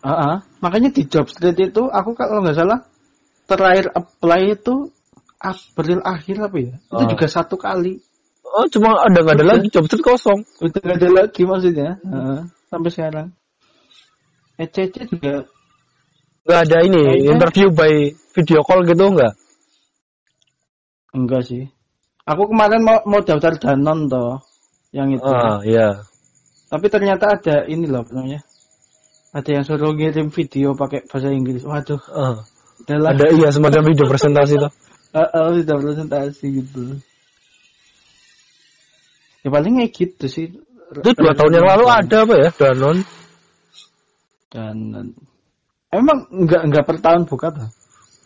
Heeh. 0.03 0.35
Makanya 0.59 0.91
di 0.91 1.03
job 1.07 1.27
street 1.31 1.59
itu 1.59 1.83
aku 1.87 2.11
kalau 2.15 2.43
nggak 2.43 2.55
salah 2.59 2.83
terakhir 3.49 3.89
apply 3.91 4.55
itu 4.55 4.93
April 5.41 6.05
akhir 6.05 6.37
apa 6.45 6.57
ya? 6.59 6.75
Itu 6.77 7.03
Ah. 7.03 7.09
juga 7.09 7.27
satu 7.27 7.57
kali. 7.57 7.97
Oh 8.45 8.67
cuma 8.69 9.01
ada 9.01 9.19
nggak 9.19 9.35
ada 9.39 9.45
Udah. 9.45 9.51
lagi 9.57 9.67
job 9.71 9.85
street 9.87 10.03
kosong. 10.03 10.41
Udah 10.61 10.79
nggak 10.79 10.99
ada 10.99 11.09
lagi 11.15 11.43
maksudnya. 11.43 11.91
Heeh. 12.01 12.41
Sampai 12.69 12.91
sekarang. 12.91 13.29
ECC 14.57 14.95
juga 15.09 15.47
Nggak 16.43 16.61
ada 16.65 16.79
ini 16.81 17.03
Kayaknya- 17.05 17.29
interview 17.29 17.69
by 17.71 17.93
video 18.33 18.61
call 18.63 18.81
gitu 18.83 19.05
nggak? 19.05 19.35
enggak 21.13 21.43
sih. 21.45 21.65
Aku 22.25 22.49
kemarin 22.49 22.85
mau 22.85 23.01
mau 23.05 23.21
daftar 23.21 23.57
Danon 23.57 24.09
toh 24.09 24.41
yang 24.93 25.13
itu. 25.13 25.25
Ah 25.25 25.61
iya. 25.61 26.05
Tapi 26.69 26.87
ternyata 26.89 27.37
ada 27.37 27.65
ini 27.65 27.89
loh 27.89 28.05
namanya. 28.09 28.45
Ada 29.33 29.61
yang 29.61 29.65
suruh 29.65 29.93
ngirim 29.93 30.29
video 30.29 30.73
pakai 30.73 31.05
bahasa 31.05 31.29
Inggris. 31.29 31.65
Waduh, 31.65 32.01
Ah. 32.13 32.37
Udahlah. 32.89 33.13
Ada 33.13 33.27
iya 33.37 33.49
semacam 33.53 33.83
video 33.85 34.05
presentasi 34.09 34.55
tuh. 34.57 34.73
Heeh, 35.13 35.47
sudah 35.61 35.77
presentasi 35.77 36.47
gitu. 36.65 36.81
Ya 39.45 39.49
paling 39.53 39.73
kayak 39.77 39.93
gitu 39.93 40.27
sih. 40.27 40.47
Itu 40.89 41.11
dua 41.13 41.37
tahun 41.37 41.53
yang 41.61 41.67
lalu 41.69 41.85
ada 41.85 42.17
apa 42.25 42.35
ya 42.41 42.49
Danon? 42.57 42.99
Dan 44.49 44.77
emang 45.93 46.19
nggak 46.33 46.63
nggak 46.73 46.85
per 46.89 46.97
tahun 47.05 47.29
buka 47.29 47.49
tuh. 47.53 47.69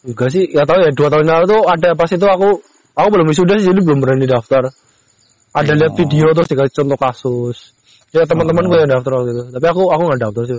Enggak 0.03 0.31
sih, 0.35 0.47
ya 0.51 0.63
tahu 0.67 0.79
ya 0.83 0.91
dua 0.95 1.09
tahun 1.11 1.27
yang 1.27 1.37
lalu 1.43 1.47
tuh 1.59 1.63
ada 1.67 1.89
pas 1.99 2.11
itu 2.11 2.27
aku 2.27 2.63
aku 2.95 3.09
belum 3.11 3.27
wisuda 3.31 3.59
sih 3.59 3.67
jadi 3.71 3.81
belum 3.83 3.99
berani 3.99 4.27
daftar. 4.31 4.71
ada 5.53 5.73
lihat 5.77 5.93
video 6.01 6.33
terus 6.33 6.49
dikasih 6.49 6.81
contoh 6.81 6.97
kasus 6.97 7.77
ya 8.09 8.25
teman-teman 8.25 8.73
gue 8.73 8.79
yang 8.89 8.89
daftar 8.89 9.21
waktu 9.21 9.31
itu 9.37 9.45
tapi 9.53 9.67
aku 9.69 9.83
aku 9.93 10.03
nggak 10.09 10.21
daftar 10.25 10.45
sih 10.49 10.57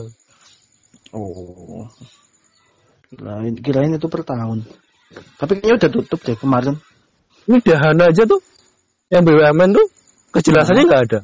Oh. 1.14 1.86
Kirain, 3.14 3.54
kirain 3.62 3.92
itu 3.94 4.08
per 4.10 4.26
tahun. 4.26 4.66
Tapi 5.38 5.62
kayaknya 5.62 5.76
udah 5.78 5.90
tutup 5.94 6.20
deh 6.26 6.34
kemarin. 6.34 6.76
ini 7.44 7.60
dahana 7.60 8.08
aja 8.08 8.24
tuh 8.24 8.40
yang 9.12 9.28
BUMN 9.28 9.76
tuh 9.76 9.86
kejelasannya 10.32 10.84
nggak 10.88 11.04
ada 11.12 11.20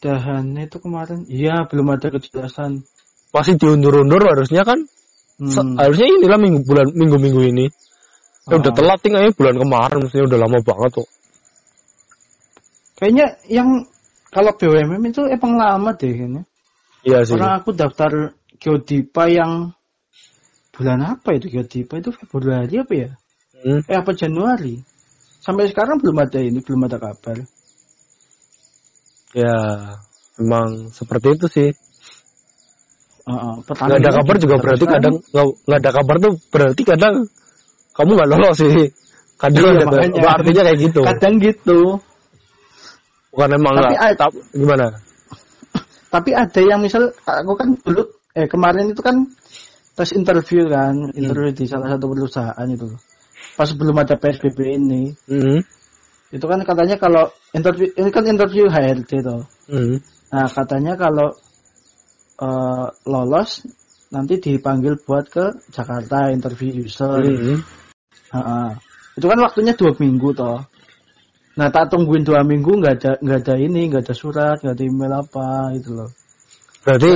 Dahan 0.00 0.56
itu 0.56 0.76
kemarin. 0.80 1.28
Iya, 1.28 1.68
belum 1.68 1.86
ada 1.92 2.08
kejelasan. 2.08 2.82
masih 3.30 3.54
diundur-undur 3.62 4.18
harusnya 4.26 4.66
kan 4.66 4.82
Hmm. 5.38 5.78
harusnya 5.78 6.04
inilah 6.10 6.34
minggu 6.36 6.66
bulan 6.66 6.90
minggu-minggu 6.92 7.42
ini 7.54 7.66
ya 8.50 8.58
udah 8.58 8.68
Ah. 8.68 8.76
telat 8.76 8.98
tinggalnya 9.00 9.30
bulan 9.32 9.54
kemarin 9.56 10.02
mestinya 10.02 10.26
udah 10.26 10.38
lama 10.42 10.58
banget 10.60 10.90
tuh 10.98 11.08
Kayaknya 12.98 13.26
yang 13.48 13.68
kalau 14.28 14.50
BUMN 14.52 15.00
itu 15.08 15.22
emang 15.30 15.56
lama 15.56 15.94
deh 15.94 16.10
kayaknya. 16.10 16.42
iya 17.06 17.22
sih 17.24 17.38
Orang 17.38 17.62
aku 17.62 17.70
daftar 17.72 18.34
Geodipa 18.60 19.24
yang 19.26 19.72
bulan 20.70 21.00
apa 21.02 21.34
itu 21.34 21.48
Geodipa 21.48 21.96
itu 21.96 22.12
Februari 22.12 22.76
apa 22.76 22.92
ya? 22.94 23.10
Hmm. 23.60 23.80
Eh 23.84 23.96
apa 23.96 24.12
Januari? 24.12 24.76
Sampai 25.40 25.68
sekarang 25.68 25.96
belum 25.98 26.16
ada 26.20 26.38
ini, 26.38 26.60
belum 26.60 26.84
ada 26.84 27.00
kabar. 27.00 27.40
ya 29.30 29.54
memang 30.42 30.90
seperti 30.90 31.38
itu 31.38 31.46
sih 31.46 31.68
nggak 33.22 33.62
pertanyaan 33.62 34.02
ada 34.02 34.10
kabar 34.18 34.36
juga 34.42 34.54
berarti 34.58 34.82
sekarang- 34.82 35.22
kadang 35.22 35.54
nggak 35.62 35.78
ada 35.78 35.90
kabar 35.94 36.16
tuh 36.18 36.32
berarti 36.50 36.82
kadang 36.82 37.14
kamu 37.94 38.10
nggak 38.10 38.26
lolos 38.26 38.58
sih 38.58 38.90
kadang 39.38 39.62
Iya, 39.62 39.70
ada 39.70 39.86
makanya. 39.86 40.22
artinya 40.34 40.62
kayak 40.66 40.78
gitu 40.82 41.00
kadang 41.06 41.34
gitu. 41.38 41.78
bukan 43.30 43.48
emang 43.54 43.74
Tapi 43.78 43.86
nggak 43.86 44.02
ada- 44.18 44.34
gimana 44.50 44.86
Tapi 46.10 46.30
ada 46.34 46.60
yang 46.66 46.80
misal 46.82 47.02
aku 47.22 47.52
kan 47.54 47.68
dulu 47.86 48.02
eh 48.34 48.46
kemarin 48.46 48.94
itu 48.94 49.02
kan 49.02 49.26
tes 49.98 50.10
interview 50.14 50.70
kan, 50.70 51.12
interview 51.12 51.52
di 51.52 51.66
salah 51.66 51.96
satu 51.96 52.08
perusahaan 52.08 52.68
itu. 52.70 52.88
Pas 53.58 53.68
belum 53.74 53.96
ada 54.00 54.16
PSBB 54.16 54.58
ini, 54.78 55.12
Hmm. 55.28 55.60
itu 56.30 56.44
kan 56.46 56.62
katanya 56.62 56.96
kalau 56.96 57.28
interview 57.52 57.90
ini 57.98 58.08
kan 58.08 58.24
interview 58.24 58.70
HRD 58.70 59.10
tuh. 59.20 59.42
Hmm. 59.68 59.98
Nah, 60.30 60.46
katanya 60.46 60.94
kalau 60.94 61.34
eh, 62.40 62.86
lolos 63.04 63.66
nanti 64.10 64.40
dipanggil 64.40 64.96
buat 65.04 65.28
ke 65.28 65.44
Jakarta 65.70 66.32
interview 66.32 66.86
user. 66.86 67.20
Hmm. 67.20 67.60
Ha-ha. 68.32 68.78
Itu 69.18 69.26
kan 69.26 69.38
waktunya 69.42 69.74
dua 69.74 69.92
minggu 69.98 70.32
toh. 70.32 70.64
Nah, 71.58 71.68
tak 71.68 71.92
tungguin 71.92 72.24
dua 72.24 72.46
minggu 72.46 72.78
nggak 72.78 72.94
ada 73.02 73.12
nggak 73.20 73.38
ada 73.44 73.54
ini, 73.58 73.90
nggak 73.90 74.06
ada 74.06 74.14
surat, 74.14 74.56
nggak 74.62 74.74
ada 74.78 74.84
email 74.86 75.12
apa 75.18 75.74
itu 75.76 75.90
loh. 75.92 76.10
berarti 76.80 77.12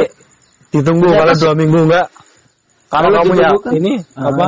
ditunggu 0.75 1.07
Ternyata 1.07 1.23
kalau 1.23 1.35
dua 1.39 1.55
minggu 1.55 1.79
enggak 1.87 2.07
kalau 2.91 3.09
kamu 3.11 3.33
ya 3.39 3.49
kan- 3.55 3.75
ini 3.75 3.93
Ah, 4.15 4.31
apa 4.31 4.47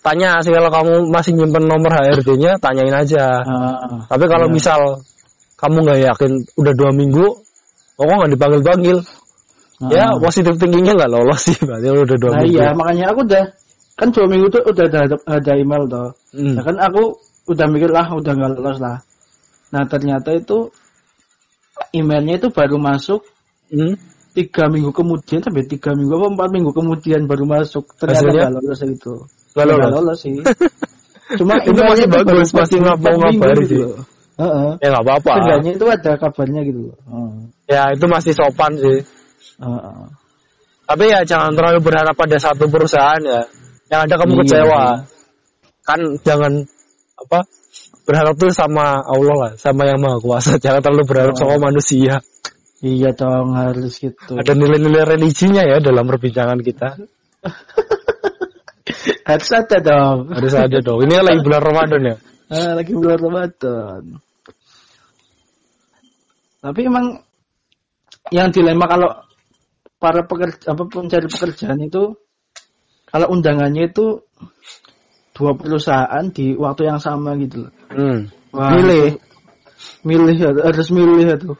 tanya 0.00 0.40
sih 0.40 0.52
kalau 0.52 0.68
kamu 0.68 0.92
masih 1.08 1.32
nyimpen 1.32 1.64
nomor 1.64 1.92
HRD-nya 1.92 2.56
tanyain 2.60 2.92
aja 2.92 3.40
ah, 3.40 4.04
tapi 4.08 4.24
kalau 4.24 4.48
Iya. 4.48 4.54
misal 4.56 4.80
kamu 5.56 5.76
nggak 5.80 6.00
yakin 6.12 6.32
udah 6.56 6.72
dua 6.76 6.90
minggu 6.92 7.24
kok 7.94 8.04
nggak 8.04 8.32
dipanggil 8.32 8.60
panggil 8.60 8.98
ah. 9.80 9.90
ya 9.92 10.04
positif 10.18 10.56
tingginya 10.56 10.92
nggak 10.92 11.10
lolos 11.12 11.40
sih 11.44 11.56
berarti 11.60 11.88
udah 11.88 12.16
dua 12.18 12.30
Nah 12.32 12.40
minggu 12.42 12.56
iya, 12.56 12.68
makanya 12.72 13.04
aku 13.12 13.20
udah 13.24 13.44
kan 13.94 14.08
dua 14.10 14.26
minggu 14.26 14.46
tuh 14.50 14.62
udah 14.66 14.84
ada, 14.90 15.16
ada 15.22 15.52
email 15.54 15.86
toh. 15.86 16.10
Hmm. 16.34 16.58
Nah 16.58 16.66
kan 16.66 16.76
aku 16.82 17.14
udah 17.46 17.66
mikir 17.70 17.94
lah, 17.94 18.10
udah 18.10 18.32
nggak 18.34 18.50
lolos 18.58 18.82
lah. 18.82 18.98
Nah 19.70 19.86
ternyata 19.86 20.34
itu 20.34 20.66
emailnya 21.94 22.42
itu 22.42 22.50
baru 22.50 22.74
masuk 22.76 23.22
Hmm. 23.70 23.94
Tiga 24.34 24.66
minggu 24.66 24.90
kemudian 24.90 25.40
sampai 25.40 25.62
tiga 25.64 25.94
minggu 25.94 26.10
apa 26.12 26.26
empat 26.34 26.48
minggu 26.50 26.70
kemudian 26.74 27.24
baru 27.24 27.46
masuk. 27.46 27.86
Ternyata 27.94 28.26
nggak 28.26 28.50
lolos 28.58 28.80
itu. 28.82 29.14
Nggak 29.54 29.64
Nggak 29.70 29.92
lolos? 29.94 30.18
sih. 30.20 30.36
Cuma 31.40 31.56
Itu 31.62 31.80
masih 31.80 32.06
bagus, 32.10 32.52
masih 32.52 32.78
ngapa- 32.84 33.00
minggu 33.00 33.22
ngabarin 33.40 33.62
gitu 33.64 33.70
sih. 33.70 33.80
loh. 33.80 33.98
Heeh. 34.34 34.70
ya 34.82 34.88
nggak 34.90 35.04
apa-apa 35.06 35.30
Seenggaknya 35.38 35.72
itu 35.78 35.86
ada 35.86 36.12
kabarnya 36.18 36.60
gitu 36.66 36.80
loh. 36.90 36.96
Heeh. 37.06 37.32
ya 37.70 37.82
itu 37.94 38.04
masih 38.10 38.32
sopan 38.34 38.72
sih 38.74 38.98
Heeh. 39.62 39.98
tapi 40.84 41.04
ya 41.06 41.22
jangan 41.22 41.54
terlalu 41.54 41.78
berharap 41.80 42.12
pada 42.12 42.34
satu 42.36 42.66
perusahaan 42.66 43.22
ya 43.22 43.46
yang 43.88 44.00
ada 44.02 44.14
kamu 44.18 44.34
Iya, 44.34 44.40
kecewa 44.42 44.82
iya. 44.82 44.94
kan 45.86 46.00
jangan 46.26 46.52
apa 47.14 47.38
berharap 48.04 48.34
tuh 48.34 48.50
sama 48.50 49.00
Allah 49.00 49.36
lah 49.38 49.52
sama 49.54 49.86
yang 49.86 50.02
maha 50.02 50.18
kuasa 50.18 50.58
jangan 50.58 50.82
terlalu 50.82 51.06
berharap 51.06 51.32
Oh. 51.32 51.38
sama 51.38 51.70
manusia 51.70 52.18
Iya 52.84 53.16
dong 53.16 53.56
harus 53.56 53.96
gitu. 53.96 54.36
ada 54.36 54.52
nilai-nilai 54.52 55.08
religinya 55.08 55.64
ya 55.64 55.80
dalam 55.80 56.04
perbincangan 56.04 56.60
kita 56.60 57.00
Harus 59.24 59.50
ada 59.56 59.76
dong. 59.80 60.28
harus 60.36 60.52
ada 60.52 60.78
dong 60.84 61.00
ini 61.00 61.16
lagi 61.16 61.40
bulan 61.40 61.62
Ramadan 61.64 62.02
ya 62.12 62.16
Ah, 62.44 62.76
lagi 62.76 62.92
bulan 62.92 63.16
Ramadan. 63.16 64.20
Tapi 66.60 66.80
emang 66.84 67.24
yang 68.28 68.52
dilema 68.52 68.84
kalau 68.84 69.10
para 69.96 70.28
pekerja 70.28 70.76
apa 70.76 70.84
pencari 70.84 71.24
pekerjaan 71.24 71.80
itu 71.80 72.12
kalau 73.08 73.32
undangannya 73.32 73.88
itu 73.88 74.20
dua 75.32 75.56
perusahaan 75.56 76.24
di 76.30 76.52
waktu 76.54 76.84
yang 76.84 77.00
sama 77.00 77.32
gitu 77.40 77.64
loh. 77.68 77.72
hmm. 77.90 78.20
Wah, 78.52 78.70
Milih. 78.76 79.16
itu- 79.16 79.22
milih 80.04 80.36
harus 80.62 80.88
milih 80.92 81.26
tuh. 81.40 81.56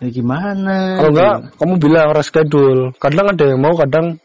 Ya 0.00 0.08
gimana? 0.08 0.96
kalau 0.96 1.10
enggak 1.12 1.34
kamu 1.60 1.74
bilang 1.76 2.08
reschedule 2.16 2.96
kadang 2.96 3.26
ada 3.28 3.44
yang 3.44 3.60
mau 3.60 3.76
kadang 3.76 4.16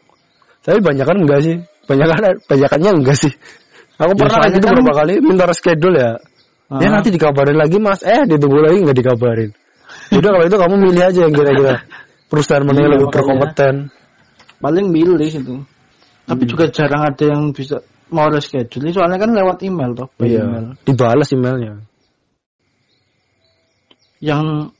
tapi 0.64 0.80
banyak 0.80 1.04
kan 1.04 1.16
enggak 1.20 1.40
sih 1.44 1.56
banyak 1.84 2.06
kan 2.08 2.22
banyakannya 2.48 2.90
enggak 2.96 3.16
sih 3.20 3.32
aku 4.00 4.12
Ya, 4.12 4.20
pernah 4.24 4.48
gitu 4.48 4.64
kan- 4.64 4.72
beberapa 4.80 4.92
kali 4.96 5.14
minta 5.20 5.44
reschedule 5.44 5.96
ya 6.00 6.12
Ah, 6.66 6.82
Ya 6.82 6.90
nanti 6.90 7.14
dikabarin 7.14 7.54
lagi 7.54 7.78
mas, 7.78 8.02
eh 8.02 8.26
ditunggu 8.26 8.58
lagi 8.58 8.82
nggak 8.82 8.98
dikabarin. 8.98 9.54
Udah 10.10 10.34
kalau 10.34 10.44
itu 10.50 10.56
kamu 10.58 10.74
milih 10.82 10.98
aja 10.98 11.20
yang 11.22 11.30
kira-kira 11.30 11.86
perusahaan 12.26 12.66
mana 12.66 12.74
yang 12.74 12.90
Iya, 12.90 12.94
lebih 12.98 13.08
berkompeten. 13.14 13.74
paling 14.58 14.86
milih 14.90 15.30
itu. 15.30 15.62
Tapi 16.26 16.42
Hmm. 16.42 16.50
juga 16.50 16.64
jarang 16.74 17.06
ada 17.06 17.22
yang 17.22 17.54
bisa 17.54 17.86
mau 18.10 18.26
reschedule 18.26 18.90
soalnya 18.90 19.14
kan 19.14 19.30
lewat 19.30 19.62
email 19.62 19.94
toh. 19.94 20.10
by 20.18 20.26
email. 20.26 20.74
Iya. 20.74 20.82
Dibalas 20.90 21.28
emailnya. 21.30 21.72
yang 24.18 24.74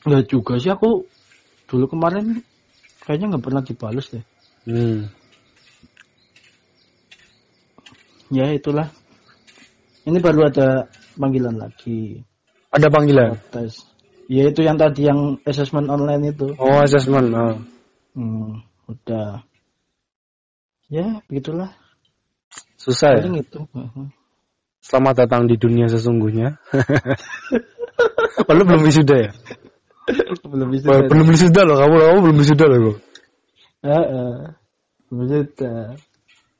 nggak 0.00 0.24
juga 0.26 0.56
sih 0.56 0.70
aku 0.70 1.04
dulu 1.66 1.84
kemarin 1.86 2.40
kayaknya 3.02 3.36
nggak 3.36 3.44
pernah 3.44 3.62
dibalas 3.62 4.06
deh 4.08 4.24
Hmm. 4.60 5.08
ya 8.28 8.52
itulah 8.52 8.92
ini 10.04 10.20
baru 10.20 10.48
ada 10.48 10.84
panggilan 11.16 11.56
lagi 11.56 12.20
Ada 12.70 12.86
panggilan. 12.86 13.40
tes 13.50 13.88
ya 14.28 14.46
itu 14.46 14.60
yang 14.62 14.76
tadi 14.76 15.08
yang 15.08 15.40
assessment 15.42 15.88
online 15.88 16.30
itu 16.30 16.54
Oh 16.54 16.84
assessment. 16.84 17.32
Oh. 17.34 17.56
hmm, 18.14 18.62
udah 18.86 19.42
ya 20.86 21.18
begitulah 21.26 21.72
Susah 22.76 23.16
ya. 23.16 23.24
itu. 23.28 23.60
Selamat 24.80 25.24
datang 25.24 25.44
di 25.44 25.54
dunia 25.60 25.84
sesungguhnya. 25.86 26.56
Lu 28.56 28.64
belum 28.64 28.82
wisuda 28.82 29.28
ya? 29.28 29.30
belum 30.50 30.68
bisa 30.74 30.86
belum 31.06 31.26
wisuda 31.30 31.62
loh 31.66 31.76
kamu, 31.78 31.94
kamu 31.98 32.18
belum 32.24 32.36
wisuda 32.42 32.64
loh. 32.66 32.78
kok. 32.80 32.96
Heeh. 33.80 34.32
belum 35.10 35.18
bisa 35.26 35.68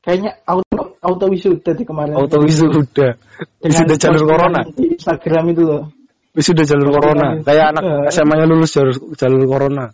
kayaknya 0.01 0.31
auto 0.49 0.97
auto 1.01 1.25
wisuda 1.29 1.71
di 1.77 1.83
kemarin 1.85 2.13
Auto 2.17 2.37
wisuda. 2.41 3.15
Wisuda 3.61 3.93
jalur 3.97 4.23
corona. 4.25 4.59
di 4.73 4.97
Instagram 4.97 5.43
itu 5.53 5.63
loh 5.65 5.83
Wisuda 6.31 6.63
jalur 6.63 6.95
corona. 6.95 7.43
Kayak 7.43 7.75
anak. 7.75 7.83
SMA-nya 8.15 8.47
lulus 8.47 8.71
jalur 8.71 8.95
jalur 9.19 9.43
corona. 9.51 9.91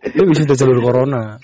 Ini 0.00 0.22
wisuda 0.24 0.56
jalur 0.56 0.80
corona. 0.80 1.36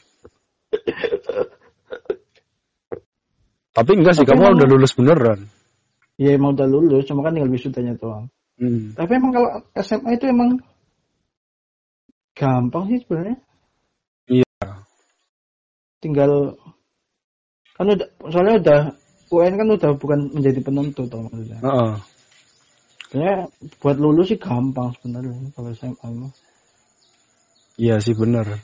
Tapi 3.75 3.91
enggak 3.99 4.15
sih, 4.17 4.25
Tapi 4.25 4.31
kamu 4.33 4.43
emang- 4.49 4.57
udah 4.57 4.69
lulus 4.71 4.93
beneran. 4.95 5.41
Ya 6.15 6.39
emang 6.39 6.55
udah 6.55 6.69
lulus, 6.71 7.11
cuma 7.11 7.27
kan 7.27 7.35
tinggal 7.35 7.51
wisudanya 7.51 7.99
doang. 7.99 8.31
Hmm. 8.55 8.95
Tapi 8.95 9.13
emang 9.19 9.33
kalau 9.35 9.51
SMA 9.83 10.11
itu 10.15 10.25
emang 10.31 10.51
gampang 12.39 12.85
sih 12.91 12.99
sebenarnya. 13.03 13.39
Iya. 14.31 14.69
Tinggal 15.99 16.55
kan 17.75 17.87
udah 17.91 18.09
soalnya 18.31 18.55
udah 18.63 18.81
UN 19.35 19.55
kan 19.59 19.69
udah 19.75 19.91
bukan 19.99 20.19
menjadi 20.31 20.61
penentu 20.63 21.11
toh 21.11 21.27
maksudnya. 21.27 21.59
Heeh. 21.59 21.95
Ya 23.15 23.47
buat 23.79 23.99
lulus 23.99 24.35
sih 24.35 24.39
gampang 24.39 24.95
sebenarnya 24.99 25.51
kalau 25.55 25.71
SMA 25.75 26.09
mah. 26.15 26.33
Iya 27.75 27.99
sih 27.99 28.15
bener. 28.15 28.63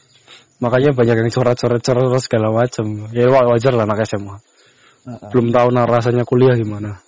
Makanya 0.62 0.94
banyak 0.94 1.16
yang 1.26 1.30
coret-coret 1.32 1.82
coret 1.82 2.22
segala 2.22 2.54
macam. 2.54 3.10
Ya 3.10 3.26
wa- 3.26 3.48
wajar 3.50 3.74
lah 3.74 3.86
anak 3.86 4.06
SMA. 4.06 4.38
Heeh. 5.06 5.30
Belum 5.34 5.50
tahu 5.50 5.68
nah 5.74 5.86
rasanya 5.86 6.22
kuliah 6.22 6.54
gimana. 6.54 7.02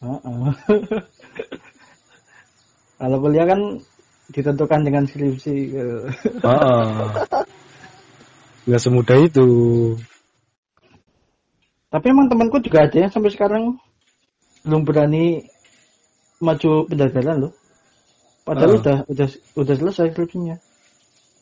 Heeh. 0.00 0.52
Kalau 3.02 3.18
kuliah 3.18 3.50
kan 3.50 3.60
ditentukan 4.30 4.80
dengan 4.86 5.02
skripsi. 5.04 5.56
eh. 5.74 6.06
Heeh. 6.38 6.86
Nggak 8.62 8.78
semudah 8.80 9.18
itu. 9.18 9.48
Tapi 11.90 12.06
emang 12.08 12.30
temanku 12.30 12.62
juga 12.62 12.86
ada 12.86 12.94
yang 12.96 13.10
sampai 13.10 13.34
sekarang 13.34 13.76
belum 14.62 14.86
berani 14.86 15.42
maju 16.38 16.86
pendaftaran 16.86 17.42
loh. 17.42 17.52
Padahal 18.46 18.70
Ah. 18.70 18.78
udah 18.78 18.96
udah 19.10 19.28
udah 19.58 19.74
selesai 19.74 20.14
skripsinya. 20.14 20.56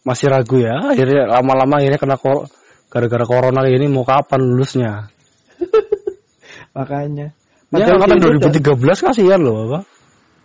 Masih 0.01 0.33
ragu 0.33 0.65
ya. 0.65 0.81
Akhirnya 0.91 1.29
lama-lama 1.29 1.77
akhirnya 1.77 2.01
kena 2.01 2.17
kor 2.17 2.49
gara-gara 2.89 3.29
corona 3.29 3.69
ini 3.69 3.85
mau 3.87 4.03
kapan 4.03 4.41
lulusnya? 4.41 5.13
Makanya. 6.77 7.37
Ya, 7.71 7.87
Padahal 7.87 7.97
angkatan 8.03 8.17
dia 8.19 8.29
udah- 8.33 8.43
2013 8.49 9.07
kasihan 9.07 9.41
loh, 9.45 9.57
apa? 9.71 9.81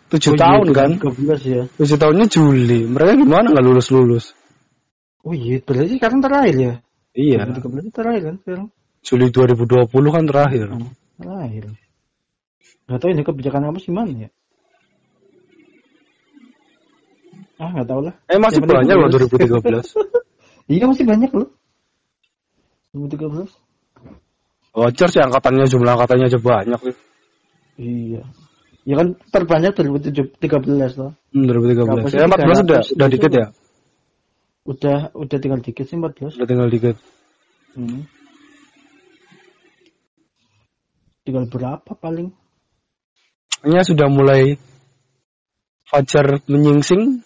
7 0.06 0.16
Oh 0.16 0.36
iya, 0.38 0.42
tahun 0.42 0.68
kan? 0.70 0.90
13 1.02 1.42
ya. 1.44 1.64
7 1.82 1.98
tahunnya 1.98 2.26
Juli. 2.30 2.86
Mereka 2.86 3.12
gimana 3.18 3.50
nggak 3.50 3.66
lulus-lulus? 3.66 4.38
Oh 5.26 5.34
iya, 5.34 5.58
berarti 5.66 5.98
sekarang 5.98 6.22
terakhir 6.22 6.56
ya. 6.56 6.74
Iya, 7.18 7.50
2013 7.50 7.90
terakhir 7.90 8.22
kan 8.22 8.36
sekarang. 8.46 8.68
Juli 9.06 9.28
2020 9.34 10.16
kan 10.16 10.24
terakhir. 10.30 10.68
Hmm, 10.70 10.92
terakhir. 11.18 11.64
Gak 12.86 13.00
tahu 13.02 13.10
ini 13.18 13.24
kebijakan 13.26 13.74
apa 13.74 13.80
sih 13.82 13.90
mana 13.90 14.30
ya? 14.30 14.30
Ah, 17.56 17.72
nggak 17.72 17.88
tahu 17.88 18.02
lah. 18.06 18.14
Eh 18.28 18.38
masih 18.38 18.60
penting 18.62 18.78
banyak 18.84 18.96
loh 19.00 19.10
lulus. 19.10 19.32
2013. 19.32 19.96
Iya 20.66 20.90
masih 20.90 21.06
banyak 21.06 21.30
loh. 21.30 21.54
2013. 22.98 23.54
Wajar 24.74 25.08
sih 25.14 25.22
angkatannya 25.22 25.70
jumlah 25.70 25.94
angkatannya 25.94 26.26
aja 26.26 26.40
banyak 26.42 26.80
sih. 26.82 26.96
Iya. 27.78 28.26
Ya 28.86 29.02
kan 29.02 29.18
terbanyak 29.34 29.74
2013 29.74 30.94
loh. 31.02 31.18
Hmm, 31.34 31.46
2013. 31.50 31.90
Berapa 31.90 32.08
sih? 32.14 32.18
Ya 32.22 32.30
14 32.30 32.62
udah 32.62 32.82
300 32.86 32.94
udah 32.94 33.08
dikit 33.10 33.32
ya. 33.34 33.48
Udah 34.66 34.98
udah 35.18 35.38
tinggal 35.42 35.62
dikit 35.66 35.86
sih 35.90 35.98
14. 35.98 36.38
Udah 36.38 36.48
tinggal 36.50 36.70
dikit. 36.70 36.96
Hmm. 37.74 38.06
Tinggal 41.26 41.50
berapa 41.50 41.92
paling? 41.98 42.30
Kayaknya 43.66 43.82
sudah 43.82 44.08
mulai 44.14 44.62
fajar 45.90 46.46
menyingsing, 46.46 47.26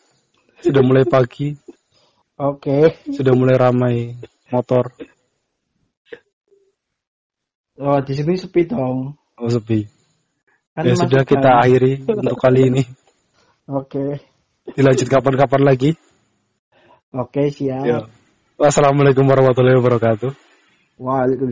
sudah 0.63 0.79
mulai 0.79 1.03
pagi, 1.03 1.59
Oke. 2.39 3.03
sudah 3.11 3.35
mulai 3.35 3.59
ramai 3.59 3.95
motor. 4.47 4.95
Oh, 7.79 7.99
di 7.99 8.15
sini 8.15 8.39
sepi 8.39 8.63
dong. 8.71 9.19
Oh 9.35 9.51
sepi. 9.51 9.98
Kan 10.79 10.87
ya 10.87 10.95
sudah 10.95 11.27
kita 11.27 11.43
kan. 11.43 11.59
akhiri 11.59 12.07
untuk 12.07 12.39
kali 12.39 12.71
ini. 12.71 12.83
Oke. 13.67 14.23
Dilanjut 14.79 15.11
kapan-kapan 15.11 15.67
lagi. 15.67 15.91
Oke, 17.11 17.51
siap. 17.51 17.83
Ya. 17.83 18.07
Wassalamualaikum 18.55 19.27
warahmatullahi 19.27 19.75
wabarakatuh. 19.75 20.31
Waalaikumsalam. 20.95 21.51